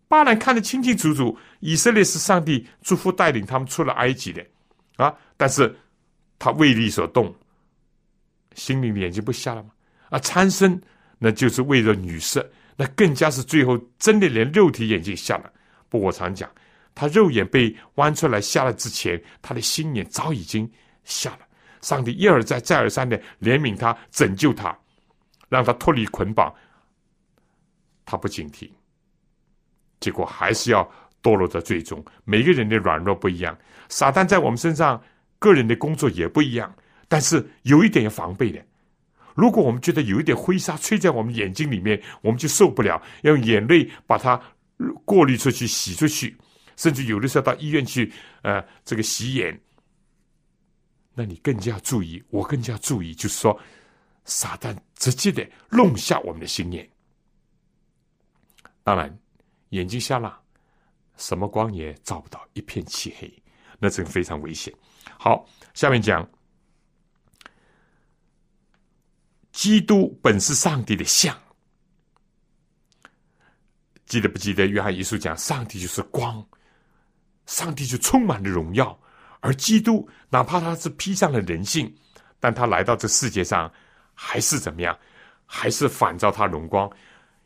[0.08, 4.46] 巴兰看得清清楚楚，以色列是上帝祝福带领他们出了埃及的
[4.96, 5.76] 啊，但是
[6.39, 7.36] 他为利所动，
[8.54, 9.72] 心灵的眼睛不瞎了吗？
[10.12, 10.82] 啊，参孙
[11.18, 15.52] 那就是为了女色，那更加是最后真的连肉体眼睛瞎了。
[15.89, 16.50] 不，我常讲。
[16.96, 20.68] 他肉眼被弯出来瞎了之前，他的心眼早已经
[21.04, 21.40] 瞎了。
[21.82, 24.76] 上帝一而再、再而三的怜悯他、拯救他，
[25.50, 26.52] 让他脱离捆绑。
[28.06, 28.70] 他不警惕，
[30.00, 30.90] 结果还是要
[31.22, 32.04] 堕落在最终。
[32.24, 33.58] 每个人的软弱不一样，
[33.90, 35.04] 撒旦在我们身上
[35.38, 36.74] 个人的工作也不一样。
[37.08, 38.64] 但是有一点要防备的，
[39.36, 44.42] 如果我们觉得有一点灰沙吹在我们眼睛里面，我们就受不了，要用眼泪把它
[45.04, 46.36] 过滤出去、洗出去。
[46.76, 48.12] 甚至有的时候到医院去，
[48.42, 49.60] 呃，这个洗眼，
[51.14, 53.58] 那你更加注意，我更加注意，就是说，
[54.26, 56.90] 撒旦直接的弄瞎我们的心眼。
[58.84, 59.18] 当然，
[59.70, 60.42] 眼睛瞎了，
[61.18, 63.44] 什么光也照不到，一片漆黑，
[63.80, 64.74] 那真非常危险。
[65.18, 66.30] 好，下面讲，
[69.52, 71.36] 基督本是上帝的像，
[74.06, 74.68] 记得不记得？
[74.68, 76.46] 约翰一书讲，上帝就是光。
[77.46, 78.98] 上帝就充满了荣耀，
[79.40, 81.94] 而基督哪怕他是披上了人性，
[82.40, 83.72] 但他来到这世界上，
[84.14, 84.98] 还是怎么样？
[85.46, 86.90] 还是反照他荣光。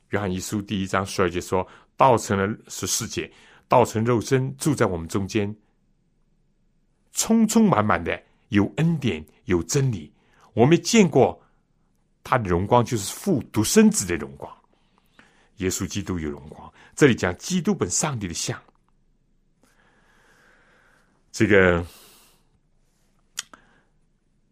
[0.09, 3.29] 约翰一书第一章十二节说：“道成了是世界，
[3.67, 5.53] 道成肉身住在我们中间，
[7.11, 10.11] 充充满满的有恩典有真理。
[10.53, 11.39] 我们见过
[12.23, 14.49] 他的荣光，就是父独生子的荣光。
[15.57, 16.71] 耶稣基督有荣光。
[16.95, 18.57] 这里讲基督本上帝的像。”
[21.31, 21.85] 这个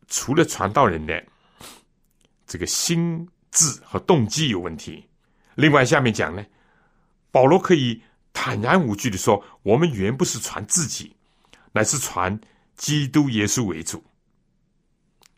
[0.08, 1.26] 除了传道人的
[2.46, 5.06] 这个心智和动机有问题，
[5.56, 6.46] 另外下面讲呢，
[7.32, 11.16] 保罗可以坦然无惧的说：“我们原不是传自己，
[11.74, 12.40] 乃是传
[12.76, 14.04] 基督耶稣为主。”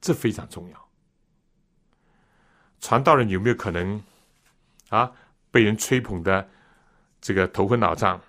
[0.02, 0.90] 这非常重要。
[2.80, 4.02] 传道人有没有可能
[4.90, 5.12] 啊
[5.52, 6.48] 被人吹捧的
[7.22, 8.22] 这个头昏脑胀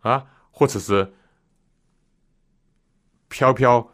[0.00, 1.14] 啊，或者是？
[3.32, 3.90] 飘飘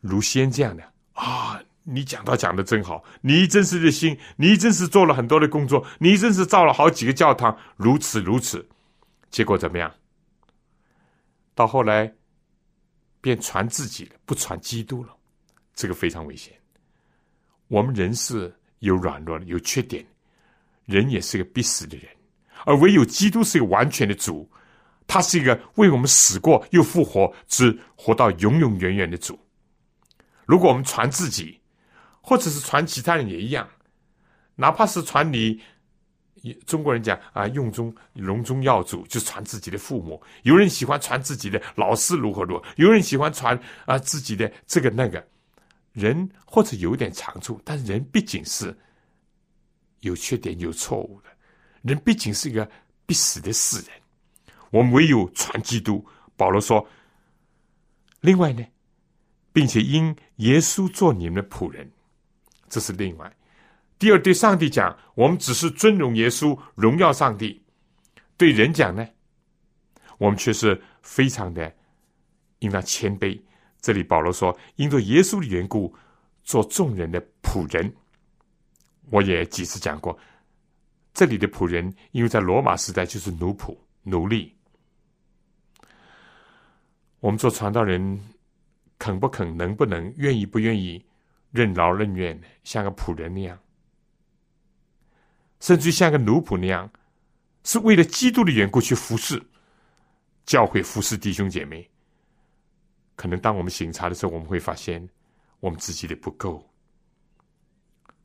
[0.00, 0.84] 如仙这样的
[1.14, 8.68] 啊，你讲到讲的真好，你真是热心，你真是做了很多的工作，你真是造了好几个教堂，如此如此。
[9.30, 9.92] 结果怎么样？
[11.54, 12.12] 到后来
[13.22, 15.16] 便传自己了，不传基督了，
[15.74, 16.52] 这个非常危险。
[17.68, 20.06] 我们人是有软弱的，有缺点，
[20.84, 22.06] 人也是个必死的人，
[22.66, 24.48] 而唯有基督是个完全的主。
[25.06, 29.38] 他是一个为我们死过又复活，只活到永永远远的主。
[30.44, 31.60] 如果我们传自己，
[32.20, 33.68] 或者是传其他人也一样，
[34.54, 35.60] 哪怕是传你，
[36.66, 40.22] 中国人讲啊，用中隆中耀祖，就传自己的父母。
[40.42, 45.26] 有人喜欢传自己的老师如何如何，有人喜欢传啊自己的这个那个。
[45.92, 48.76] 人或者有点长处，但是人毕竟是
[50.00, 51.30] 有缺点、有错误的。
[51.80, 52.70] 人毕竟是一个
[53.06, 53.88] 必死的世人。
[54.70, 56.04] 我们唯有传基督。
[56.36, 56.86] 保罗说
[58.20, 58.62] ：“另外呢，
[59.52, 61.90] 并且因耶稣做你们的仆人，
[62.68, 63.34] 这是另外。
[63.98, 67.58] 第二，对上帝讲，我们只是尊荣耶稣，荣耀上帝；
[68.36, 69.08] 对人讲呢，
[70.18, 71.74] 我们却是非常的
[72.58, 73.40] 应当谦卑。
[73.80, 75.94] 这里保罗说，因着耶稣的缘故，
[76.44, 77.90] 做众人的仆人。
[79.10, 80.18] 我也几次讲过，
[81.14, 84.54] 这里的仆人，因为在罗马时代就是奴仆、奴隶。”
[87.20, 88.20] 我们做传道人，
[88.98, 91.04] 肯不肯、能不能、愿意不愿意，
[91.50, 93.58] 任劳任怨，像个仆人那样，
[95.60, 96.90] 甚至像个奴仆那样，
[97.64, 99.42] 是为了基督的缘故去服侍
[100.44, 101.88] 教会、服侍弟兄姐妹。
[103.16, 105.08] 可能当我们醒察的时候，我们会发现
[105.60, 106.70] 我们自己的不够，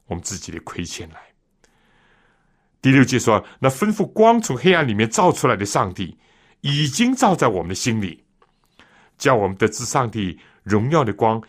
[0.06, 1.22] 我们自己的亏欠来。
[2.82, 6.18] 第六节说：“那吩咐光从黑暗里面照出来的上帝，
[6.60, 8.26] 已经照在我们的心里。”
[9.22, 11.40] 叫我们得知上帝荣耀的光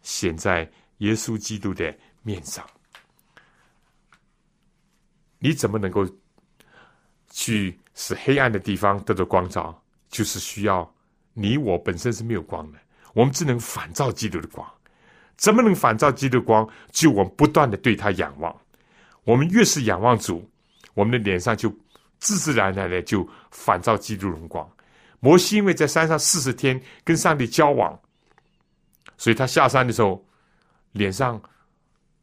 [0.00, 0.66] 显在
[0.98, 2.66] 耶稣基督的面上。
[5.38, 6.08] 你怎么能够
[7.28, 9.78] 去使黑暗的地方得到光照？
[10.08, 10.90] 就是需要
[11.34, 12.78] 你我本身是没有光的，
[13.12, 14.66] 我们只能反照基督的光。
[15.36, 16.66] 怎么能反照基督光？
[16.92, 18.58] 就我们不断的对他仰望。
[19.24, 20.50] 我们越是仰望主，
[20.94, 21.68] 我们的脸上就
[22.18, 24.66] 自自然然的就反照基督荣光。
[25.20, 27.98] 摩西因为在山上四十天跟上帝交往，
[29.16, 30.24] 所以他下山的时候
[30.92, 31.40] 脸上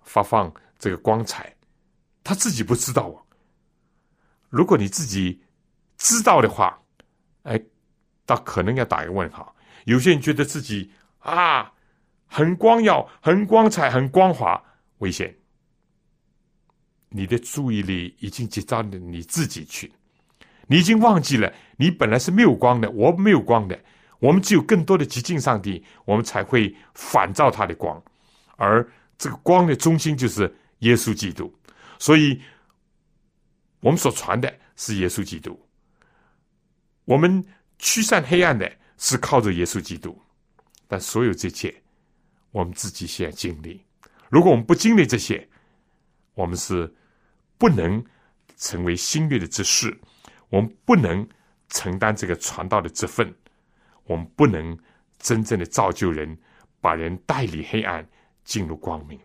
[0.02, 1.54] 发放这个光彩，
[2.24, 3.18] 他自己不知道啊。
[4.50, 5.42] 如果你自己
[5.98, 6.82] 知道的话，
[7.44, 7.62] 哎，
[8.26, 9.54] 倒可能要打一个问号。
[9.86, 11.72] 有些人觉得自己啊
[12.28, 14.64] 很光耀、很光彩、很光滑，
[15.00, 15.36] 危险。
[17.10, 19.92] 你的注意力已经集中到你自己去。
[20.68, 23.80] 你已经忘记了，你本来是没有光的，我没有光的，
[24.20, 28.02] 我们只有更多的极尽上帝，我们才会反照他的光，
[28.58, 31.54] 而这个光的中心就是耶稣基督，
[32.00, 32.42] 所以，
[33.80, 35.60] 我们所传的是耶稣基督，
[37.06, 37.46] 我们
[37.78, 40.20] 驱散黑暗的是靠着耶稣基督，
[40.88, 41.74] 但所有这些，
[42.52, 43.80] 我们自己先经历，
[44.30, 45.48] 如果我们不经历这些，
[46.34, 46.92] 我们是
[47.58, 48.04] 不能
[48.58, 49.96] 成为新月的之士。
[50.56, 51.28] 我们不能
[51.68, 53.36] 承担这个传道的责份，
[54.06, 54.80] 我们不能
[55.20, 56.38] 真正的造就人，
[56.80, 58.08] 把人带离黑暗，
[58.46, 59.20] 进入光明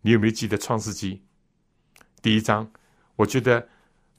[0.00, 1.22] 你有没有记得《创世纪》
[2.20, 2.68] 第一章？
[3.14, 3.68] 我觉得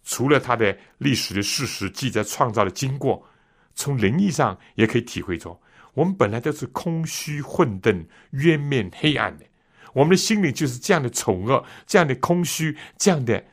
[0.02, 3.28] 除了它的历史的事实记载、创造的经过，
[3.76, 5.60] 从灵异上也可以体会着，
[5.94, 9.46] 我们本来都是空虚、混沌、冤面、黑暗的，
[9.92, 13.44] 我们的心里就是这样的丑恶、这样的空虚、这样的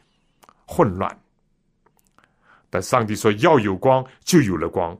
[0.66, 1.20] 混乱。
[2.70, 4.98] 但上帝说要有光，就有了光。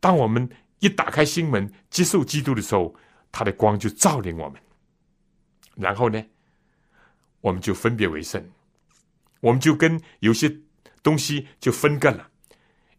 [0.00, 0.48] 当我们
[0.80, 2.94] 一打开心门接受基督的时候，
[3.30, 4.60] 他的光就照亮我们。
[5.74, 6.22] 然后呢，
[7.40, 8.44] 我们就分别为圣，
[9.40, 10.54] 我们就跟有些
[11.02, 12.28] 东西就分割了。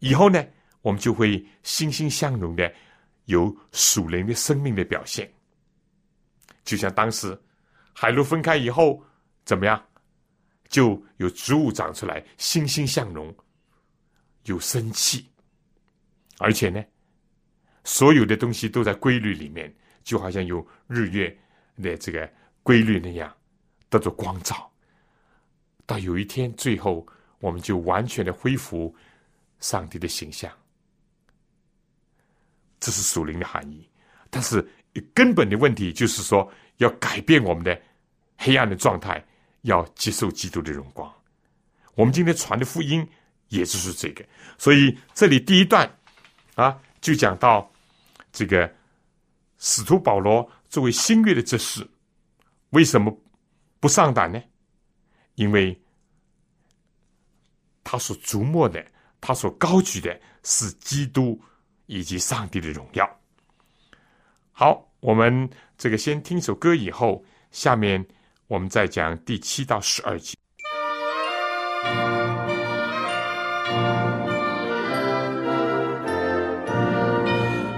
[0.00, 0.44] 以后呢，
[0.82, 2.72] 我们就会欣欣向荣的
[3.26, 5.30] 有属灵的生命的表现。
[6.64, 7.38] 就像当时
[7.92, 9.02] 海陆分开以后，
[9.44, 9.82] 怎么样？
[10.74, 13.32] 就有植物长出来，欣欣向荣，
[14.46, 15.24] 有生气，
[16.38, 16.84] 而且呢，
[17.84, 19.72] 所有的东西都在规律里面，
[20.02, 21.30] 就好像有日月
[21.80, 22.28] 的这个
[22.64, 23.32] 规律那样，
[23.88, 24.68] 得着光照。
[25.86, 27.06] 到有一天，最后
[27.38, 28.92] 我们就完全的恢复
[29.60, 30.50] 上帝的形象，
[32.80, 33.88] 这是属灵的含义。
[34.28, 34.68] 但是
[35.14, 37.80] 根本的问题就是说，要改变我们的
[38.38, 39.24] 黑暗的状态。
[39.64, 41.12] 要接受基督的荣光，
[41.94, 43.06] 我们今天传的福音
[43.48, 44.24] 也就是这个。
[44.58, 45.90] 所以这里第一段
[46.54, 47.70] 啊，就讲到
[48.30, 48.72] 这个
[49.58, 51.86] 使徒保罗作为新约的执事，
[52.70, 53.16] 为什么
[53.80, 54.42] 不上胆呢？
[55.36, 55.78] 因为
[57.82, 58.84] 他所瞩目的，
[59.20, 61.40] 他所高举的是基督
[61.86, 63.20] 以及上帝的荣耀。
[64.52, 65.48] 好，我们
[65.78, 68.06] 这个先听首歌，以后下面
[68.54, 70.36] 我们再讲第七到十二节。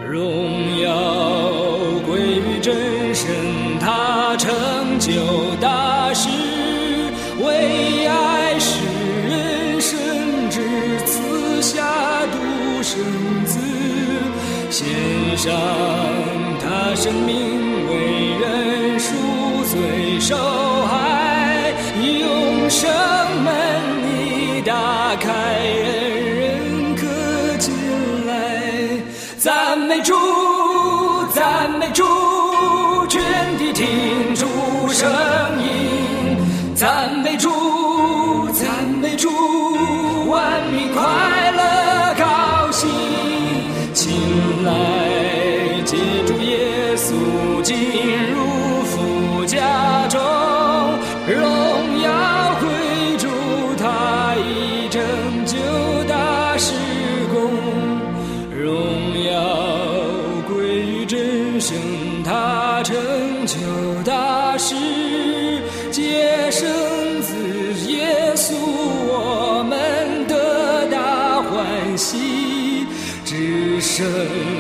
[0.07, 0.93] 荣耀
[2.07, 3.27] 归于真神，
[3.81, 6.29] 他成就大事，
[7.43, 8.85] 为爱使
[9.31, 10.61] 人，甚至
[11.07, 13.03] 赐下独生
[13.47, 13.59] 子，
[14.71, 14.87] 献
[15.39, 15.51] 上
[16.61, 17.95] 他生命为
[18.39, 18.96] 人
[20.21, 20.37] 赎罪受
[20.87, 22.91] 害，永生
[23.43, 23.55] 门
[24.03, 25.33] 你打开，
[25.65, 27.75] 人人可进
[28.27, 28.33] 来。
[29.39, 30.15] 赞美主，
[73.97, 74.56] 这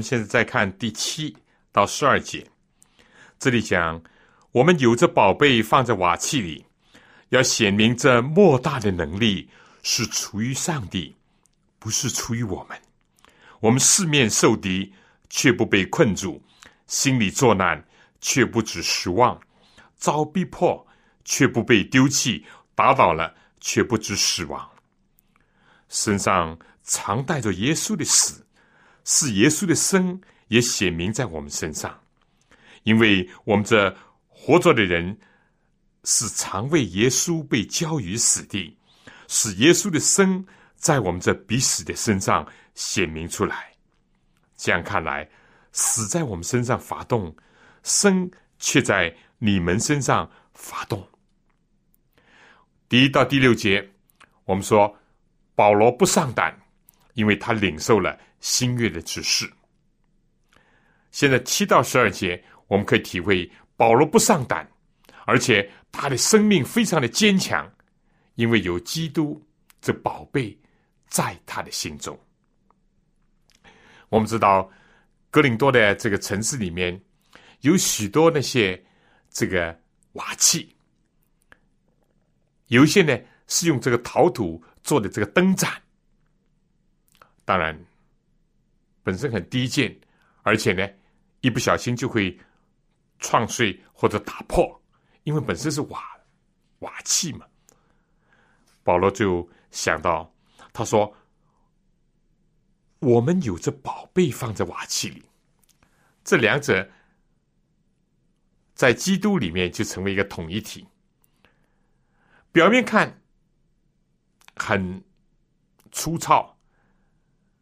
[0.00, 1.36] 们现在再看第七
[1.70, 2.50] 到十二节，
[3.38, 4.02] 这里讲
[4.50, 6.64] 我们有着宝贝放在瓦器里，
[7.28, 9.50] 要显明这莫大的能力
[9.82, 11.14] 是出于上帝，
[11.78, 12.80] 不是出于我们。
[13.60, 14.90] 我们四面受敌，
[15.28, 16.40] 却不被困住；
[16.86, 17.84] 心里作难，
[18.22, 19.38] 却不致失望；
[19.98, 20.86] 遭逼迫，
[21.26, 22.42] 却不被丢弃；
[22.74, 24.66] 打倒了，却不致失望。
[25.90, 28.46] 身上常带着耶稣的死。
[29.04, 31.98] 是耶稣的生也显明在我们身上，
[32.82, 33.96] 因为我们这
[34.26, 35.18] 活着的人
[36.04, 38.76] 是常为耶稣被交于死地，
[39.28, 40.44] 使耶稣的生
[40.76, 43.72] 在我们这必死的身上显明出来。
[44.56, 45.28] 这样看来，
[45.72, 47.34] 死在我们身上发动，
[47.82, 51.06] 生却在你们身上发动。
[52.88, 53.90] 第一到第六节，
[54.44, 54.94] 我们说
[55.54, 56.58] 保罗不上胆，
[57.14, 58.18] 因为他领受了。
[58.40, 59.50] 新月的指示。
[61.10, 64.68] 现在七到十二节，我们可以体会保罗不上胆，
[65.26, 67.70] 而且他的生命非常的坚强，
[68.34, 69.40] 因为有基督
[69.80, 70.56] 这宝贝
[71.08, 72.18] 在他的心中。
[74.08, 74.70] 我们知道，
[75.30, 77.00] 哥林多的这个城市里面
[77.60, 78.84] 有许多那些
[79.30, 79.78] 这个
[80.12, 80.74] 瓦器，
[82.66, 85.70] 有一些呢是用这个陶土做的这个灯盏，
[87.44, 87.78] 当然
[89.02, 89.94] 本身很低贱，
[90.42, 90.88] 而且呢，
[91.40, 92.38] 一不小心就会
[93.18, 94.80] 撞碎或者打破，
[95.24, 96.02] 因为本身是瓦
[96.80, 97.46] 瓦器嘛。
[98.82, 100.32] 保罗就想到，
[100.72, 101.14] 他说
[103.00, 105.22] ：“我们有着宝贝放在瓦器里，
[106.24, 106.90] 这两者
[108.74, 110.86] 在基督里面就成为一个统一体。
[112.52, 113.22] 表面看
[114.56, 115.04] 很
[115.92, 116.58] 粗糙、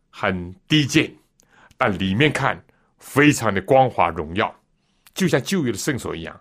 [0.09, 1.15] 很低贱，
[1.79, 2.63] 但里面看
[2.99, 4.55] 非常的光滑荣耀，
[5.15, 6.39] 就像旧约的圣所一样。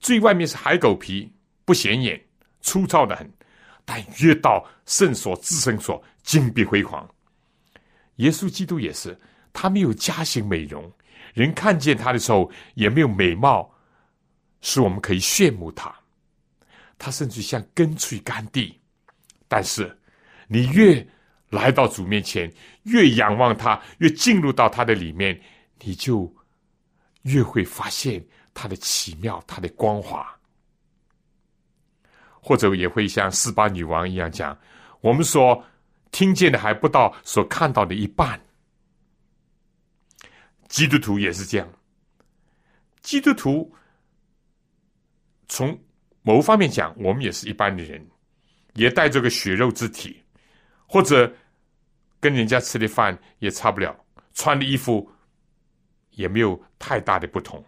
[0.00, 1.30] 最外面是海狗皮，
[1.66, 2.18] 不显眼，
[2.62, 3.30] 粗糙的很。”
[3.88, 7.08] 但越到圣所、至圣所，金碧辉煌。
[8.16, 9.16] 耶稣基督也是，
[9.52, 10.90] 他没有加型美容，
[11.34, 13.72] 人看见他的时候也没有美貌，
[14.60, 15.94] 使我们可以羡慕他。
[16.98, 18.76] 他甚至像根脆干地。
[19.46, 19.96] 但是，
[20.48, 21.06] 你越
[21.50, 25.40] 来到主面前，越仰望他，越进入到他的里面，
[25.80, 26.34] 你就
[27.22, 30.26] 越会发现他的奇妙，他的光华。
[32.40, 34.56] 或者也会像四八女王一样讲，
[35.00, 35.64] 我们所
[36.12, 38.40] 听见的还不到所看到的一半。
[40.68, 41.68] 基督徒也是这样，
[43.00, 43.72] 基督徒
[45.48, 45.76] 从
[46.22, 48.04] 某方面讲，我们也是一般的人，
[48.74, 50.22] 也带着个血肉之体，
[50.86, 51.32] 或者
[52.20, 53.96] 跟人家吃的饭也差不了，
[54.34, 55.10] 穿的衣服
[56.10, 57.64] 也没有太大的不同。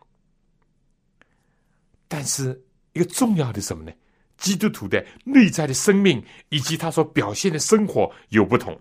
[2.06, 3.92] 但是一个重要的什么呢？
[4.38, 8.80] 基督徒的内在的生命以及他所表现的生活有不同，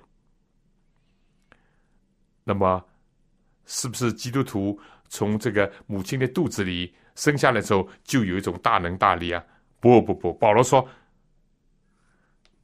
[2.44, 2.86] 那么
[3.66, 4.80] 是不是基督徒
[5.10, 9.44] 从这个母亲的肚子里生下来之后就有一种大能大力啊？
[9.80, 10.88] 不不不，保罗说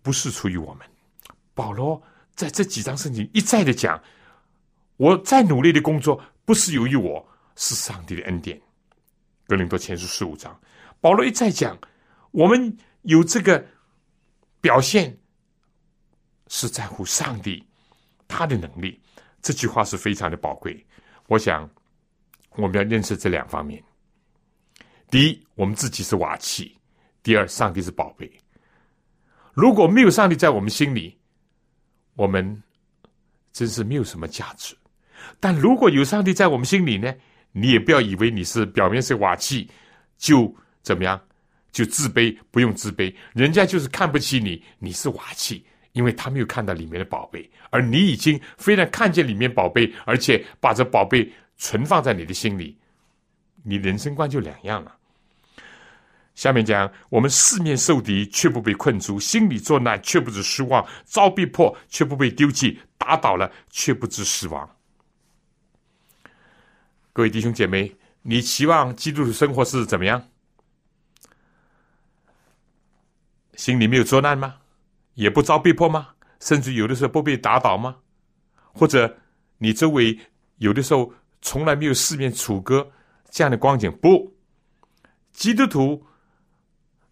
[0.03, 0.87] 不是出于我们。
[1.53, 2.01] 保罗
[2.35, 4.01] 在这几章圣经一再的讲，
[4.97, 7.25] 我再努力的工作不是由于我，
[7.55, 8.59] 是上帝的恩典。
[9.47, 10.59] 格林多前书十五章，
[10.99, 11.77] 保罗一再讲。
[12.31, 13.63] 我们有这个
[14.59, 15.15] 表现，
[16.47, 17.63] 是在乎上帝
[18.27, 18.99] 他的能力。
[19.41, 20.83] 这句话是非常的宝贵。
[21.27, 21.69] 我想
[22.55, 23.83] 我们要认识这两方面：
[25.11, 26.75] 第一，我们自己是瓦器；
[27.21, 28.31] 第二，上帝是宝贝。
[29.53, 31.15] 如果没有上帝在我们心里，
[32.15, 32.61] 我们
[33.51, 34.75] 真是没有什么价值。
[35.39, 37.13] 但如果有上帝在我们心里呢？
[37.55, 39.69] 你也不要以为你是表面是瓦器，
[40.17, 40.51] 就
[40.81, 41.21] 怎么样？
[41.71, 52.75] 就自卑，不用自卑，人家就是看不起你，你是瓦器，因为他没有看到里面的宝贝，而你已经非常看见里面宝贝，而且把这宝贝存放在你的心里，
[53.63, 54.95] 你人生观就两样了。
[56.35, 64.67] 下面讲，我们四面受敌却不被困住，心里作难却不知失望，遭逼迫却不被丢弃，打倒了却不知死亡。
[67.11, 70.27] 各位弟兄姐妹，你期望基督徒生活是怎么样？
[73.55, 74.55] 心里没有作难吗？
[75.13, 76.09] 也不遭逼迫吗？
[76.39, 77.97] 甚至有的时候不被打倒吗？
[78.73, 79.19] 或者
[79.59, 80.19] 你周围
[80.57, 81.13] 有的时候
[81.43, 82.91] 从来没有四面楚歌
[83.29, 83.91] 这样的光景？
[84.01, 84.35] 不，
[85.31, 86.03] 基督徒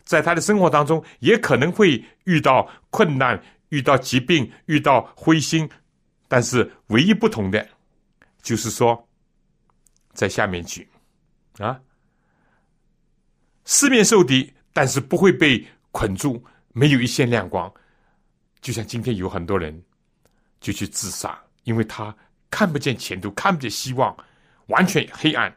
[0.04, 5.70] 在他的生活当中也可能会遇到困难、遇到疾病、遇到灰心，
[6.28, 7.68] 但是唯一不同的
[8.42, 9.08] 就是说，
[10.14, 10.88] 在下面举
[11.60, 11.80] 啊，
[13.66, 15.66] 四面受敌，但是不会被。
[15.94, 16.42] 捆住，
[16.72, 17.70] 没有一线亮光，
[18.62, 19.78] 就像今天有很多人
[20.62, 22.16] 就去自杀，因为他
[22.50, 24.16] 看不见前途，看不见希望，
[24.68, 25.54] 完全黑暗。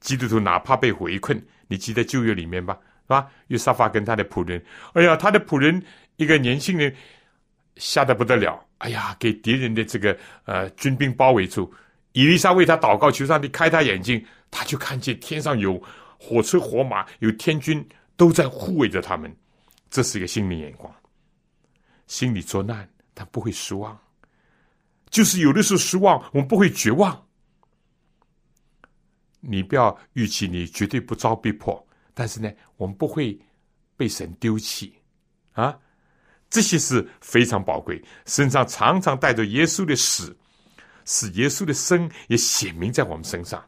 [0.00, 2.78] 基督徒哪怕被围困，你记得旧约里面吧，
[3.10, 3.28] 是吧？
[3.48, 5.82] 约沙法跟他的仆人，哎呀，他的仆人
[6.14, 6.94] 一个年轻人
[7.74, 11.74] 吓得不得了，哎呀，给敌人的这个呃军兵包围住。
[12.12, 15.82] 伊丽莎为他祷告，求上帝开他眼睛，他就看见天上有
[16.18, 17.84] 火车火马，有天军。
[18.16, 19.34] 都在护卫着他们，
[19.88, 20.94] 这是一个心灵眼光。
[22.06, 23.98] 心里作难，但不会失望。
[25.08, 27.26] 就是有的时候失望，我们不会绝望。
[29.40, 31.82] 你不要预期你绝对不遭逼迫，
[32.20, 33.40] 但是呢，我们不会
[33.96, 34.94] 被神丢弃
[35.52, 35.74] 啊。
[36.50, 40.36] 这些是非常宝贵，身上常常带着耶稣的死，
[41.06, 43.66] 使耶稣的生也显明在我们身上。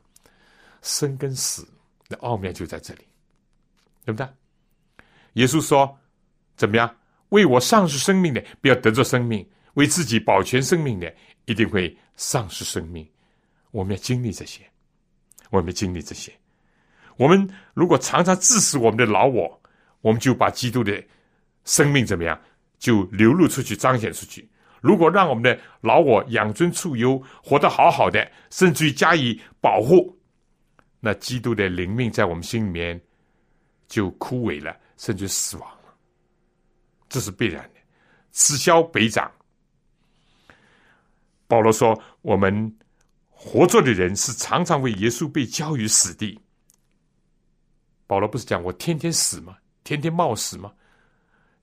[0.83, 1.67] 生跟死
[2.11, 3.07] 的奥妙就在这里，
[4.05, 4.29] 对不对？
[5.33, 5.99] 耶稣说
[6.55, 6.95] ：“怎么样？
[7.31, 9.43] 为我丧失生命的，不要得着生命；
[9.77, 11.11] 为自己保全生命的，
[11.47, 13.09] 一定会丧失生命。
[13.71, 14.61] 我们要经历这些，
[15.49, 16.31] 我们要经历这些。
[17.23, 19.63] 我们如果常常致死我们的老我，
[20.01, 21.01] 我们就把基督的
[21.65, 22.37] 生命怎么样，
[22.81, 24.51] 就流露出去、彰显出去。
[24.81, 30.19] 如果让我们的老我养尊处优，活得好好的，甚至于加以保护，
[30.99, 33.01] 那基督的灵命在我们心里面
[33.87, 35.95] 就枯萎了，甚至死亡了，
[37.09, 37.79] 这是必然的，
[38.33, 39.31] 此消彼长。
[41.47, 42.77] 保罗说：“我们
[43.31, 46.37] 活着的人是常常为耶稣被交于死地。”
[48.13, 49.57] 保罗不是讲我天天死吗？
[49.85, 50.71] 天天冒死吗？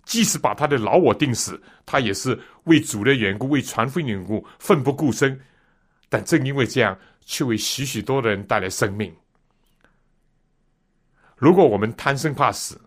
[0.03, 5.39] 即使把他的老我定死，他也是为主的缘故，为传福音缘故，奋不顾身。
[6.09, 9.15] 但正因为这样，却为许许多的人带来生命。
[11.35, 12.81] 如果我们贪生怕死，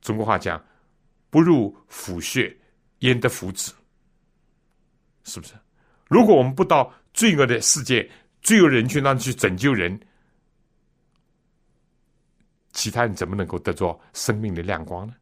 [0.00, 0.60] 中国话讲
[1.30, 2.52] “不入虎穴，
[2.98, 3.72] 焉得虎子”，
[5.22, 5.54] 是不是？
[6.08, 8.10] 如果我们不到罪恶的世界、
[8.40, 9.96] 罪恶人群当中去拯救人，
[12.72, 15.14] 其他人怎么能够得着生命的亮光呢？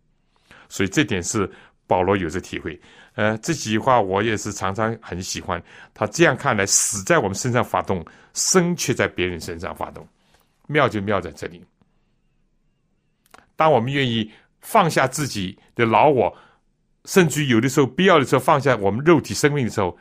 [0.69, 1.51] 所以这点是
[1.87, 2.81] 保罗有着体会。
[3.15, 5.63] 呃，这几句话我也是常常很喜欢。
[5.93, 10.07] 他这样看来，死在我们身上发动，生却在别人身上发动，
[10.69, 11.65] 妙就妙在这里。
[13.57, 16.35] 当我们愿意放下自己的老我，
[17.05, 19.99] 甚至有的时候必要的时候放下我们肉体生命的时候，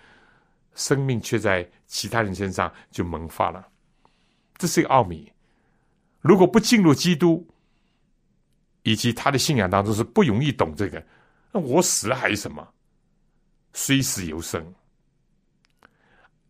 [0.75, 3.67] 生命却在其他人身上就萌发了。
[4.57, 5.29] 这是一个奥秘。
[6.21, 7.47] 如果不进入基督，
[8.83, 11.03] 以及他的信仰当中是不容易懂这个。
[11.51, 12.67] 那我死了还是什么？
[13.73, 14.73] 虽死犹生，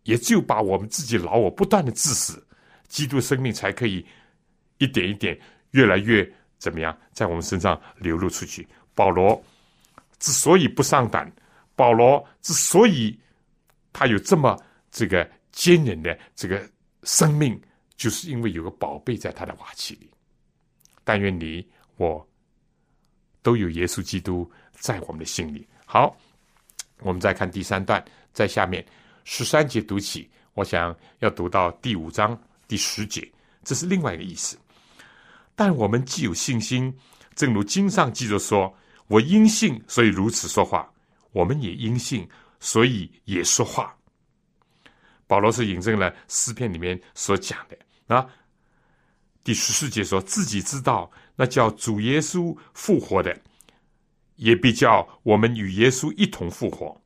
[0.03, 2.45] 也就把我们自己老我不断的致死，
[2.87, 4.05] 基督生命才可以
[4.77, 5.39] 一点一点
[5.71, 8.67] 越来越怎么样，在我们身上流露出去。
[8.95, 9.41] 保罗
[10.17, 11.31] 之所以不上胆，
[11.75, 13.17] 保罗之所以
[13.93, 14.57] 他有这么
[14.91, 16.69] 这个坚韧的这个
[17.03, 17.59] 生命。
[17.99, 20.09] 就是因为有个宝贝在他的瓦器里，
[21.03, 22.25] 但愿你我
[23.41, 25.67] 都有耶稣基督在我们的心里。
[25.85, 26.15] 好，
[26.99, 28.83] 我们再看第三段，在下面
[29.25, 33.29] 十三节读起，我想要读到第五章第十节，
[33.65, 34.57] 这是另外一个意思。
[35.53, 36.97] 但我们既有信心，
[37.35, 38.73] 正如经上记着说
[39.07, 40.89] ：“我因信，所以如此说话。”
[41.33, 42.25] 我们也因信，
[42.61, 43.93] 所以也说话。
[45.27, 47.77] 保罗是引证了诗篇里面所讲的。
[48.09, 48.27] 啊，
[49.43, 53.39] 第十四节说自己知道，那叫主耶稣复活的，
[54.35, 56.99] 也必叫我们与耶稣一同复活，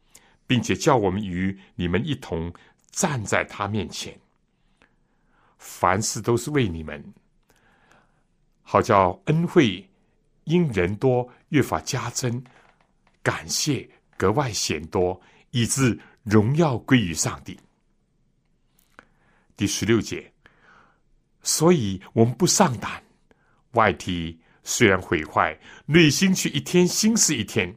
[0.47, 2.53] 并且叫我们与你们一同
[2.89, 4.17] 站在他面前。
[5.57, 7.13] 凡事都是为你们，
[8.61, 9.89] 好叫恩惠
[10.45, 12.41] 因人多越发加增，
[13.21, 17.59] 感谢格外显多，以致荣耀归于上帝。
[19.57, 20.32] 第十六节。
[21.43, 23.03] 所以我们不上胆，
[23.73, 27.75] 外体虽然毁坏，内心却一天新似一天。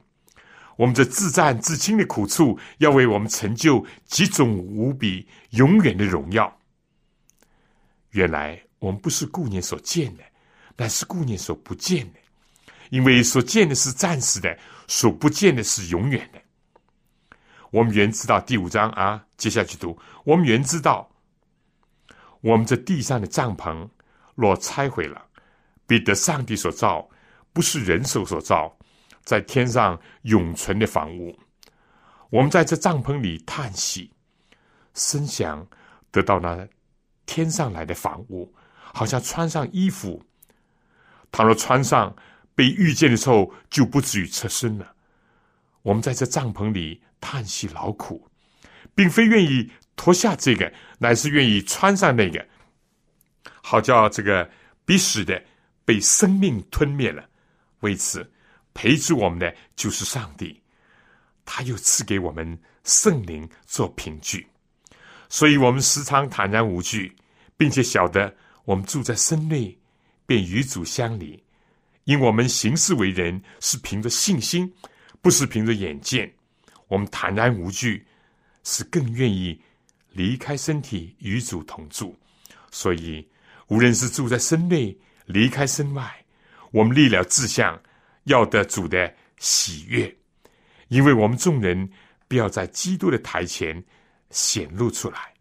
[0.77, 6.61] 我们这自战自清的苦处，要为我们成就几种无比永远的荣耀。
[8.11, 10.23] 原来我们不是顾念所见的，
[10.77, 12.21] 乃是顾念所不见的，
[12.91, 14.57] 因为所见的是暂时的，
[14.87, 16.41] 所不见的是永远的。
[17.71, 21.11] 我们原知道第五章啊，接下去读，我们原知道。
[22.41, 23.89] 我们这地上的帐篷，
[24.35, 25.27] 若拆毁了，
[25.87, 27.09] 必得上帝所造，
[27.53, 28.77] 不是人手所造，
[29.25, 31.37] 在天上永存的房屋。
[32.31, 34.13] 我们在这帐篷里叹息，
[34.95, 35.67] 深想
[36.11, 36.69] 得到那
[37.25, 38.53] 天上来的房屋，
[38.93, 40.23] 好像穿上衣服。
[41.33, 42.15] 倘若穿上，
[42.55, 44.95] 被遇见的时候，就不至于侧身了。
[45.83, 48.29] 我们在这帐篷里叹息劳苦，
[48.95, 49.71] 并非愿意。
[49.97, 52.47] 脱下这个，乃是愿意穿上那个，
[53.63, 54.49] 好叫这个
[54.85, 55.43] 必死的
[55.85, 57.29] 被生命吞灭了。
[57.81, 58.31] 为此，
[58.75, 60.61] 陪助我们的就是上帝，
[61.45, 64.47] 他又赐给我们圣灵做凭据，
[65.29, 67.17] 所以我们时常坦然无惧，
[67.57, 68.35] 并且晓得
[68.65, 69.77] 我们住在身内，
[70.27, 71.43] 便与主相离。
[72.05, 74.73] 因我们行事为人是凭着信心，
[75.21, 76.33] 不是凭着眼见。
[76.87, 78.07] 我们坦然无惧，
[78.63, 79.61] 是更愿意。
[80.17, 82.17] 离开身体与主同住，
[82.71, 83.29] 所以
[83.69, 84.97] 无论是住在身内，
[85.27, 86.25] 离开身外，
[86.73, 87.79] 我们立了志向，
[88.25, 90.17] 要得主的喜悦，
[90.89, 91.91] 因为我们众人
[92.27, 93.85] 必要在基督的台前
[94.31, 95.35] 显露出来，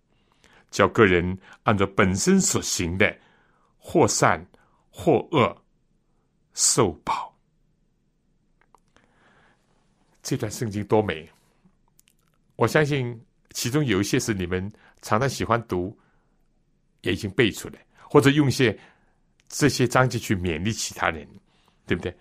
[0.70, 3.18] 叫个人按照本身所行的，
[3.78, 4.46] 或善
[4.90, 5.64] 或恶，
[6.54, 7.34] 受报。
[10.22, 11.32] 这段圣经多美，
[12.58, 13.25] 我相信。
[13.56, 14.70] 其中有一些是你们
[15.02, 15.98] 常常喜欢读，
[17.04, 18.78] 也已经背出来，或者用一些
[19.48, 21.26] 这些章节去勉励其他人，
[21.88, 22.14] 对不对？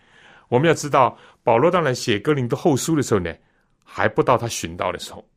[0.49, 3.35] 我们要知道，保罗当然写哥林多后书的时候呢，
[3.82, 5.28] 还不到他寻到的时候。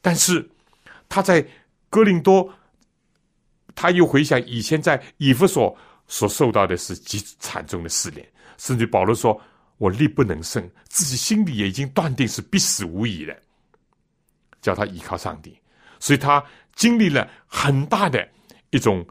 [0.00, 0.48] 但是
[1.08, 1.44] 他在
[1.90, 2.48] 哥林多，
[3.74, 5.76] 他又回想以前在以弗所
[6.06, 8.24] 所受到的是极惨重的试炼，
[8.58, 9.38] 甚至保罗说
[9.78, 13.34] ：“我力不能胜，自己心里也已经断定是必死无疑了。”
[14.62, 15.60] 叫他依靠上帝，
[16.00, 16.42] 所以他
[16.74, 18.26] 经历了很大的
[18.70, 19.06] 一种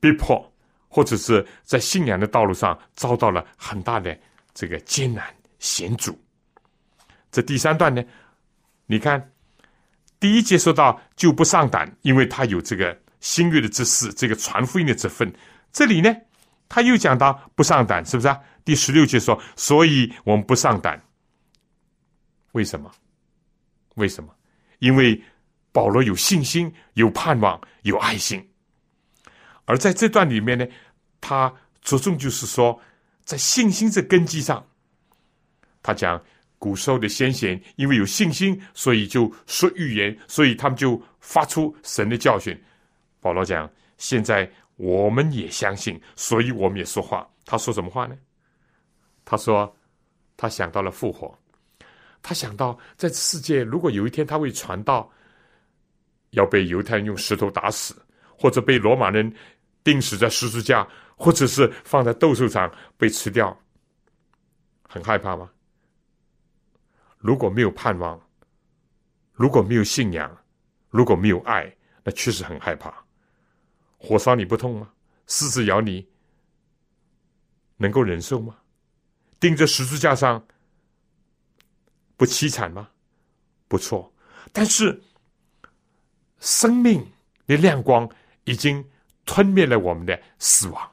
[0.00, 0.52] 逼迫，
[0.88, 4.14] 或者是在信仰的道路上遭到了很大的
[4.52, 6.14] 这个艰难险阻。
[7.32, 8.04] 这第三段呢，
[8.84, 9.30] 你看。
[10.20, 15.30] 第一节说到就不上胆，因为他有这个新约的知识，这个传福音的这份。
[15.70, 16.16] 这里呢，
[16.66, 18.40] 他又讲到不上胆，是不是啊？
[18.64, 20.98] 第十六节说，所以我们不上胆。
[22.52, 22.90] 为什么？
[23.94, 24.34] 为什么？
[24.78, 25.20] 因为
[25.72, 28.46] 保罗有信心、有盼望、有爱心。
[29.64, 30.66] 而在这段里面呢，
[31.20, 32.80] 他着重就是说，
[33.24, 34.66] 在信心这根基上，
[35.82, 36.22] 他讲。
[36.56, 42.58] 古时候的先贤，因为有信心，所以就说预言，所以他们就发出神的教训。
[43.20, 47.28] 保罗讲：现在我们也相信，所以我们也说话。
[47.44, 48.16] 他说什么话呢？
[49.26, 49.76] 他说：
[50.38, 51.38] 他想到了复活，
[52.24, 55.12] 他想到在世界，如果有一天他会传道，
[56.30, 57.94] 要被犹太人用石头打死，
[58.34, 59.30] 或者被罗马人
[59.84, 63.54] 钉死在十字架，或者是放在斗兽场被吃掉，
[64.88, 65.50] 很害怕吗？
[67.18, 68.18] 如果没有盼望，
[69.34, 70.34] 如果没有信仰，
[70.88, 71.70] 如果没有爱，
[72.02, 73.04] 那确实很害怕。
[73.98, 74.90] 火烧你不痛吗？
[75.26, 76.08] 狮子咬你，
[77.76, 78.56] 能够忍受吗？
[79.38, 80.42] 钉在十字架上
[82.16, 82.88] 不凄惨吗？
[83.68, 84.12] 不错，
[84.52, 85.02] 但是
[86.38, 87.04] 生命
[87.46, 88.08] 的亮光
[88.44, 88.84] 已经
[89.24, 90.90] 吞灭了我们的死亡，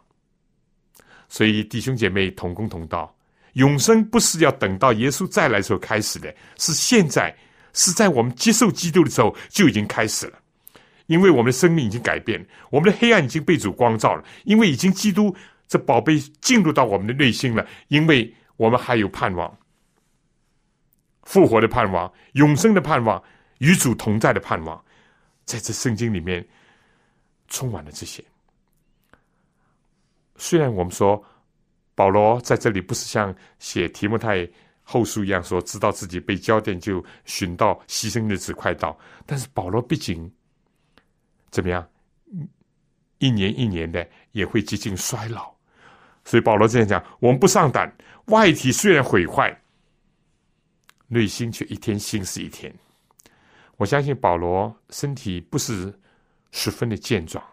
[1.28, 3.14] 所以弟兄姐妹同工同道。
[3.54, 7.36] 永生不是要等到耶稣再来时候开始的，是现在，
[7.74, 10.40] 是在我们接受基督的时候就已经开始了。
[11.08, 14.24] 因为我们的生命已经改变，我们的黑暗已经被主光照了。
[14.46, 15.36] 因为已经基督
[15.68, 19.54] 这宝贝进入到我们的内心了，因为我们还有盼望，
[21.24, 23.22] 复活的盼望，永生的盼望，
[23.60, 24.84] 与主同在的盼望，
[25.46, 26.48] 在这圣经里面
[27.48, 28.24] 充满了这些。
[30.36, 31.24] 虽然我们说。
[31.94, 34.50] 保罗在这里不是像写提摩太
[34.82, 38.98] 后书一样说，知道自己被焦点就寻到牺牲日子快到。
[39.26, 40.32] 但是保罗毕竟
[41.52, 41.88] 怎么样，
[43.20, 45.54] 一年一年的也会接近衰老，
[46.24, 47.94] 所以保罗这样讲：我们不上胆，
[48.28, 49.56] 外体虽然毁坏，
[51.14, 52.74] 内心却一天新似一天。
[53.76, 55.94] 我相信保罗身体不是
[56.52, 57.44] 十分的健壮，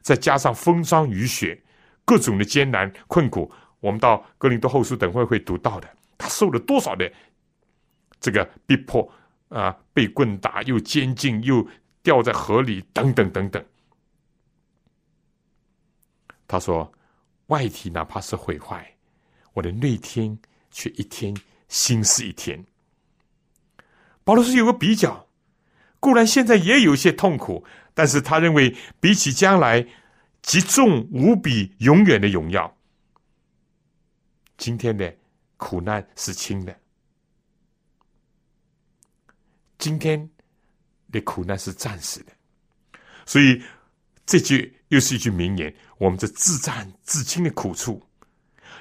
[0.00, 1.60] 再加上风霜雨雪，
[2.04, 3.50] 各种的艰难困苦。
[3.80, 7.12] 我们到格林多后书等会会读到的，他受了多少的
[8.20, 9.12] 这个逼迫
[9.48, 11.66] 啊，被棍打，又监禁，又
[12.04, 13.64] 掉在河里，等等等等。
[16.46, 16.92] 他说
[17.48, 18.94] ：“外体哪怕是毁坏，
[19.54, 20.38] 我的内天
[20.70, 21.36] 却一天
[21.68, 22.64] 新似一天。”
[24.28, 25.26] 保罗是有个比较，
[26.00, 27.64] 固然现在也有一些痛苦，
[27.94, 29.88] 但是他认为比起将来
[30.42, 32.76] 极重无比永远的荣耀。
[34.58, 35.16] 今天的
[35.56, 36.78] 苦难是轻的，
[39.78, 40.28] 今天
[41.10, 42.32] 的苦难是暂时的，
[43.24, 43.62] 所以
[44.26, 48.06] 这句又是一句名言：我们这自战自轻的苦处，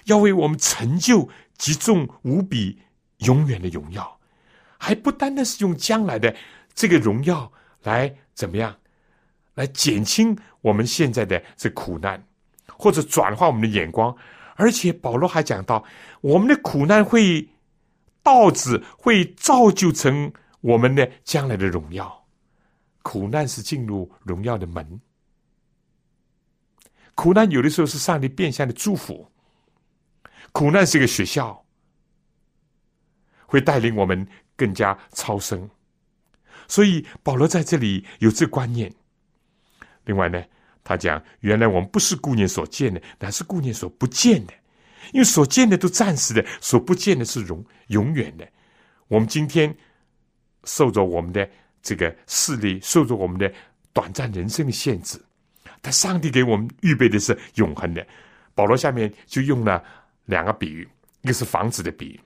[0.07, 2.81] 要为我们成就极重无比、
[3.19, 4.16] 永远的荣耀，
[4.77, 6.35] 还不单单是用将来的
[6.73, 7.51] 这个荣耀
[7.83, 8.75] 来怎么样，
[9.55, 12.23] 来减轻我们现在的这苦难，
[12.67, 14.15] 或者转化我们的眼光。
[14.55, 15.83] 而且保罗还讲到，
[16.21, 17.47] 我们的苦难会
[18.23, 22.25] 导致，会造就成我们的将来的荣耀。
[23.03, 24.99] 苦难是进入荣耀的门，
[27.15, 29.31] 苦难有的时候是上帝变相的祝福。
[30.51, 31.63] 苦难是个学校，
[33.45, 35.69] 会带领我们更加超生。
[36.67, 38.93] 所以保罗在这里有这观念。
[40.03, 40.43] 另外呢？
[40.83, 44.53] 他讲：“原来我们不是顾念所见的，乃是顾念所不见的。
[45.11, 48.47] 因为所见的都暂时的，所不见的是永永远的。
[49.09, 49.75] 我们今天
[50.63, 51.49] 受着我们的
[51.81, 53.53] 这个势力，受着我们的
[53.91, 55.21] 短暂人生的限制，
[55.81, 58.07] 但上帝给我们预备的是永恒的。”
[58.55, 59.83] 保罗下面就用了
[60.23, 60.87] 两个比喻，
[61.21, 62.19] 一个是房子的比喻。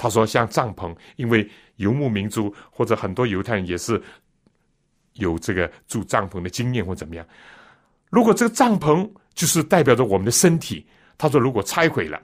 [0.00, 1.46] 他说：“像帐篷，因为
[1.76, 4.02] 游牧民族或者很多犹太人也是。”
[5.14, 7.26] 有这个住帐篷的经验或怎么样？
[8.10, 10.86] 如果这个帐篷就是代表着我们的身体，
[11.18, 12.18] 他说如果拆毁了，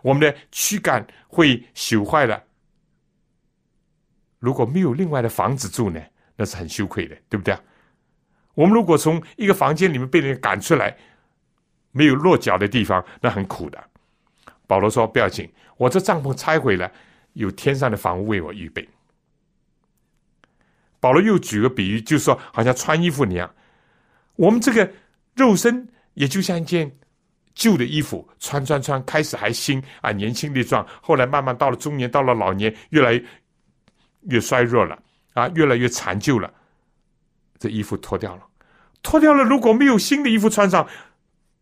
[0.00, 2.42] 我们的躯干会朽坏了，
[4.38, 6.00] 如果没有另外的房子住呢，
[6.34, 7.60] 那是很羞愧的，对不对啊？
[8.54, 10.96] 我们如果从一个房间里面被人赶出来，
[11.92, 13.78] 没有落脚的地方，那很苦的。
[14.66, 16.90] 保罗说：“不要紧，我这帐篷拆毁了，
[17.34, 18.86] 有天上的房屋为我预备。”
[21.00, 23.52] 保罗又举个比喻，就是说，好像穿衣服那样，
[24.36, 24.88] 我们这个
[25.34, 26.96] 肉身也就像一件
[27.54, 33.20] 旧的衣服，穿穿穿，开始还新啊，年轻力壮，后来慢慢到了中年，到了老年，越来
[34.28, 34.96] 越衰弱了
[35.34, 36.54] 啊，越来越残旧了，
[37.58, 38.46] 这衣服脱掉了，
[39.02, 40.88] 脱掉了，如果没有新的衣服穿上，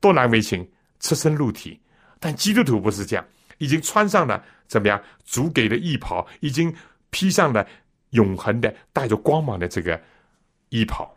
[0.01, 1.81] 多难为情，赤身露体。
[2.19, 3.25] 但基督徒不是这样，
[3.57, 4.99] 已经穿上了怎么样？
[5.27, 6.75] 主给的衣袍，已经
[7.11, 7.67] 披上了。
[8.11, 10.03] 永恒的带着光芒的这个
[10.71, 11.17] 衣袍，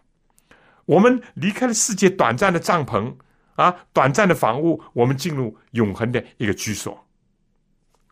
[0.85, 3.11] 我们离开了世界短暂的帐篷
[3.55, 6.95] 啊，短暂的房屋，我们进入永恒的一个居所。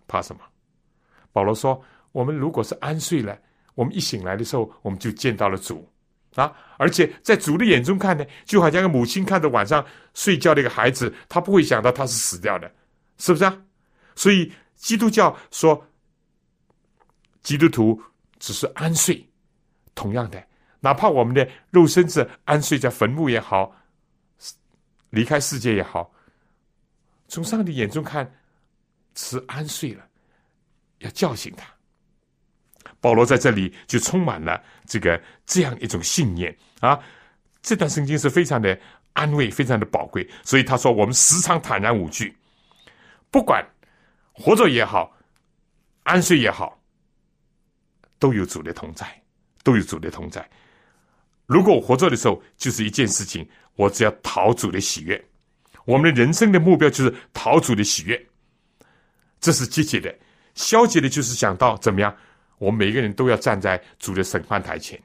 [0.07, 0.41] 怕什么？
[1.31, 1.79] 保罗说
[2.11, 3.37] ：“我们如果是安睡了，
[3.75, 5.87] 我们一醒来的时候，我们就见到了主
[6.33, 6.51] 啊！
[6.77, 9.85] 而且在主的眼中看呢，就好像个母亲看着晚上
[10.15, 12.73] 睡觉的一个孩子，他不会想到他是死掉的，
[13.19, 13.61] 是不是啊？
[14.15, 14.51] 所以
[14.81, 15.87] 基督教说，
[17.41, 18.01] 基督徒。”
[18.41, 19.23] 只是安睡，
[19.93, 20.43] 同样的，
[20.79, 23.71] 哪怕我们的肉身子安睡在坟墓也好，
[25.11, 26.11] 离开世界也好，
[27.27, 28.35] 从上帝眼中看，
[29.13, 30.03] 是安睡了，
[31.01, 31.71] 要叫醒他。
[32.99, 36.99] 保罗在这里就充满了这个这样一种信念啊！
[37.61, 38.75] 这段圣经是非常的
[39.13, 42.35] 安慰，非常的宝贵，所以他说：“我们时常坦然无惧，
[43.29, 43.63] 不管
[44.41, 45.15] 活着也好，
[46.03, 46.77] 安睡也好。”
[48.19, 49.23] 都有主的同在，
[49.63, 50.47] 都有主的同在。
[51.47, 55.19] 如果我活着的时候，就是一件事情，我只要讨主的喜悦。
[55.85, 58.27] 我们的人生的目标就是讨主的喜悦，
[59.39, 60.15] 这是积极的。
[60.53, 62.15] 消极的，就是想到怎么样，
[62.59, 65.01] 我们每个人都要站在主的审判台前。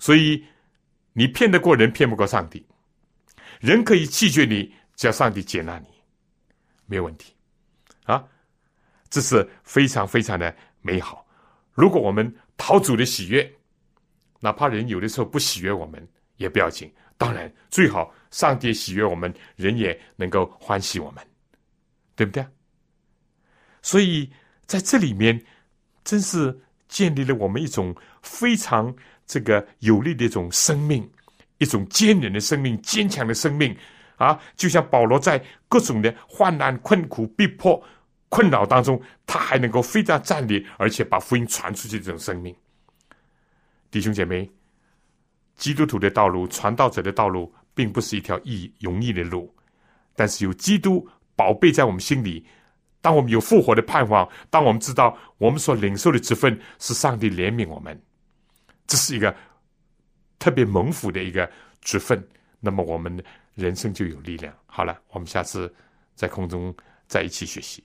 [0.00, 0.42] 所以，
[1.12, 2.64] 你骗得过人，骗不过上帝。
[3.60, 5.88] 人可以弃绝你，只要上帝接纳你，
[6.86, 7.34] 没有问题。
[8.04, 8.24] 啊，
[9.08, 11.26] 这是非常非常的美好。
[11.72, 13.50] 如果我们讨主的喜悦，
[14.40, 16.92] 哪怕人有的时候不喜悦我们也不要紧。
[17.18, 21.24] 当然，最好上帝喜悦我们，人也能够欢喜我们，
[22.14, 22.44] 对不对？
[23.80, 24.30] 所以
[24.66, 25.42] 在这里面，
[26.04, 28.94] 真是建立了我们一种非常
[29.26, 31.10] 这个有力的一种生命，
[31.58, 33.74] 一种坚韧的生命，坚强的生命
[34.16, 34.38] 啊！
[34.54, 37.82] 就像保罗在各种的患难、困苦、逼迫。
[38.28, 41.98] 困扰当中，他还能够非常站立，而且把福音传出去。
[41.98, 42.54] 这种生命，
[43.90, 44.50] 弟兄姐妹，
[45.54, 49.54] 基督徒的道路、传道者的道路，并不是一条易容易的路。
[50.14, 52.44] 但是有基督宝贝在我们心里，
[53.00, 58.00] 当我们有复活的盼望，当我们知道我们所领受的这份是上帝怜悯我们，
[58.86, 59.34] 这是一个
[60.38, 61.48] 特别蒙福的一个
[61.80, 62.26] 职分，
[62.58, 63.22] 那么我们
[63.54, 64.52] 人生就有力量。
[64.66, 65.72] 好了，我们下次
[66.14, 66.74] 在空中
[67.06, 67.84] 再一起学习。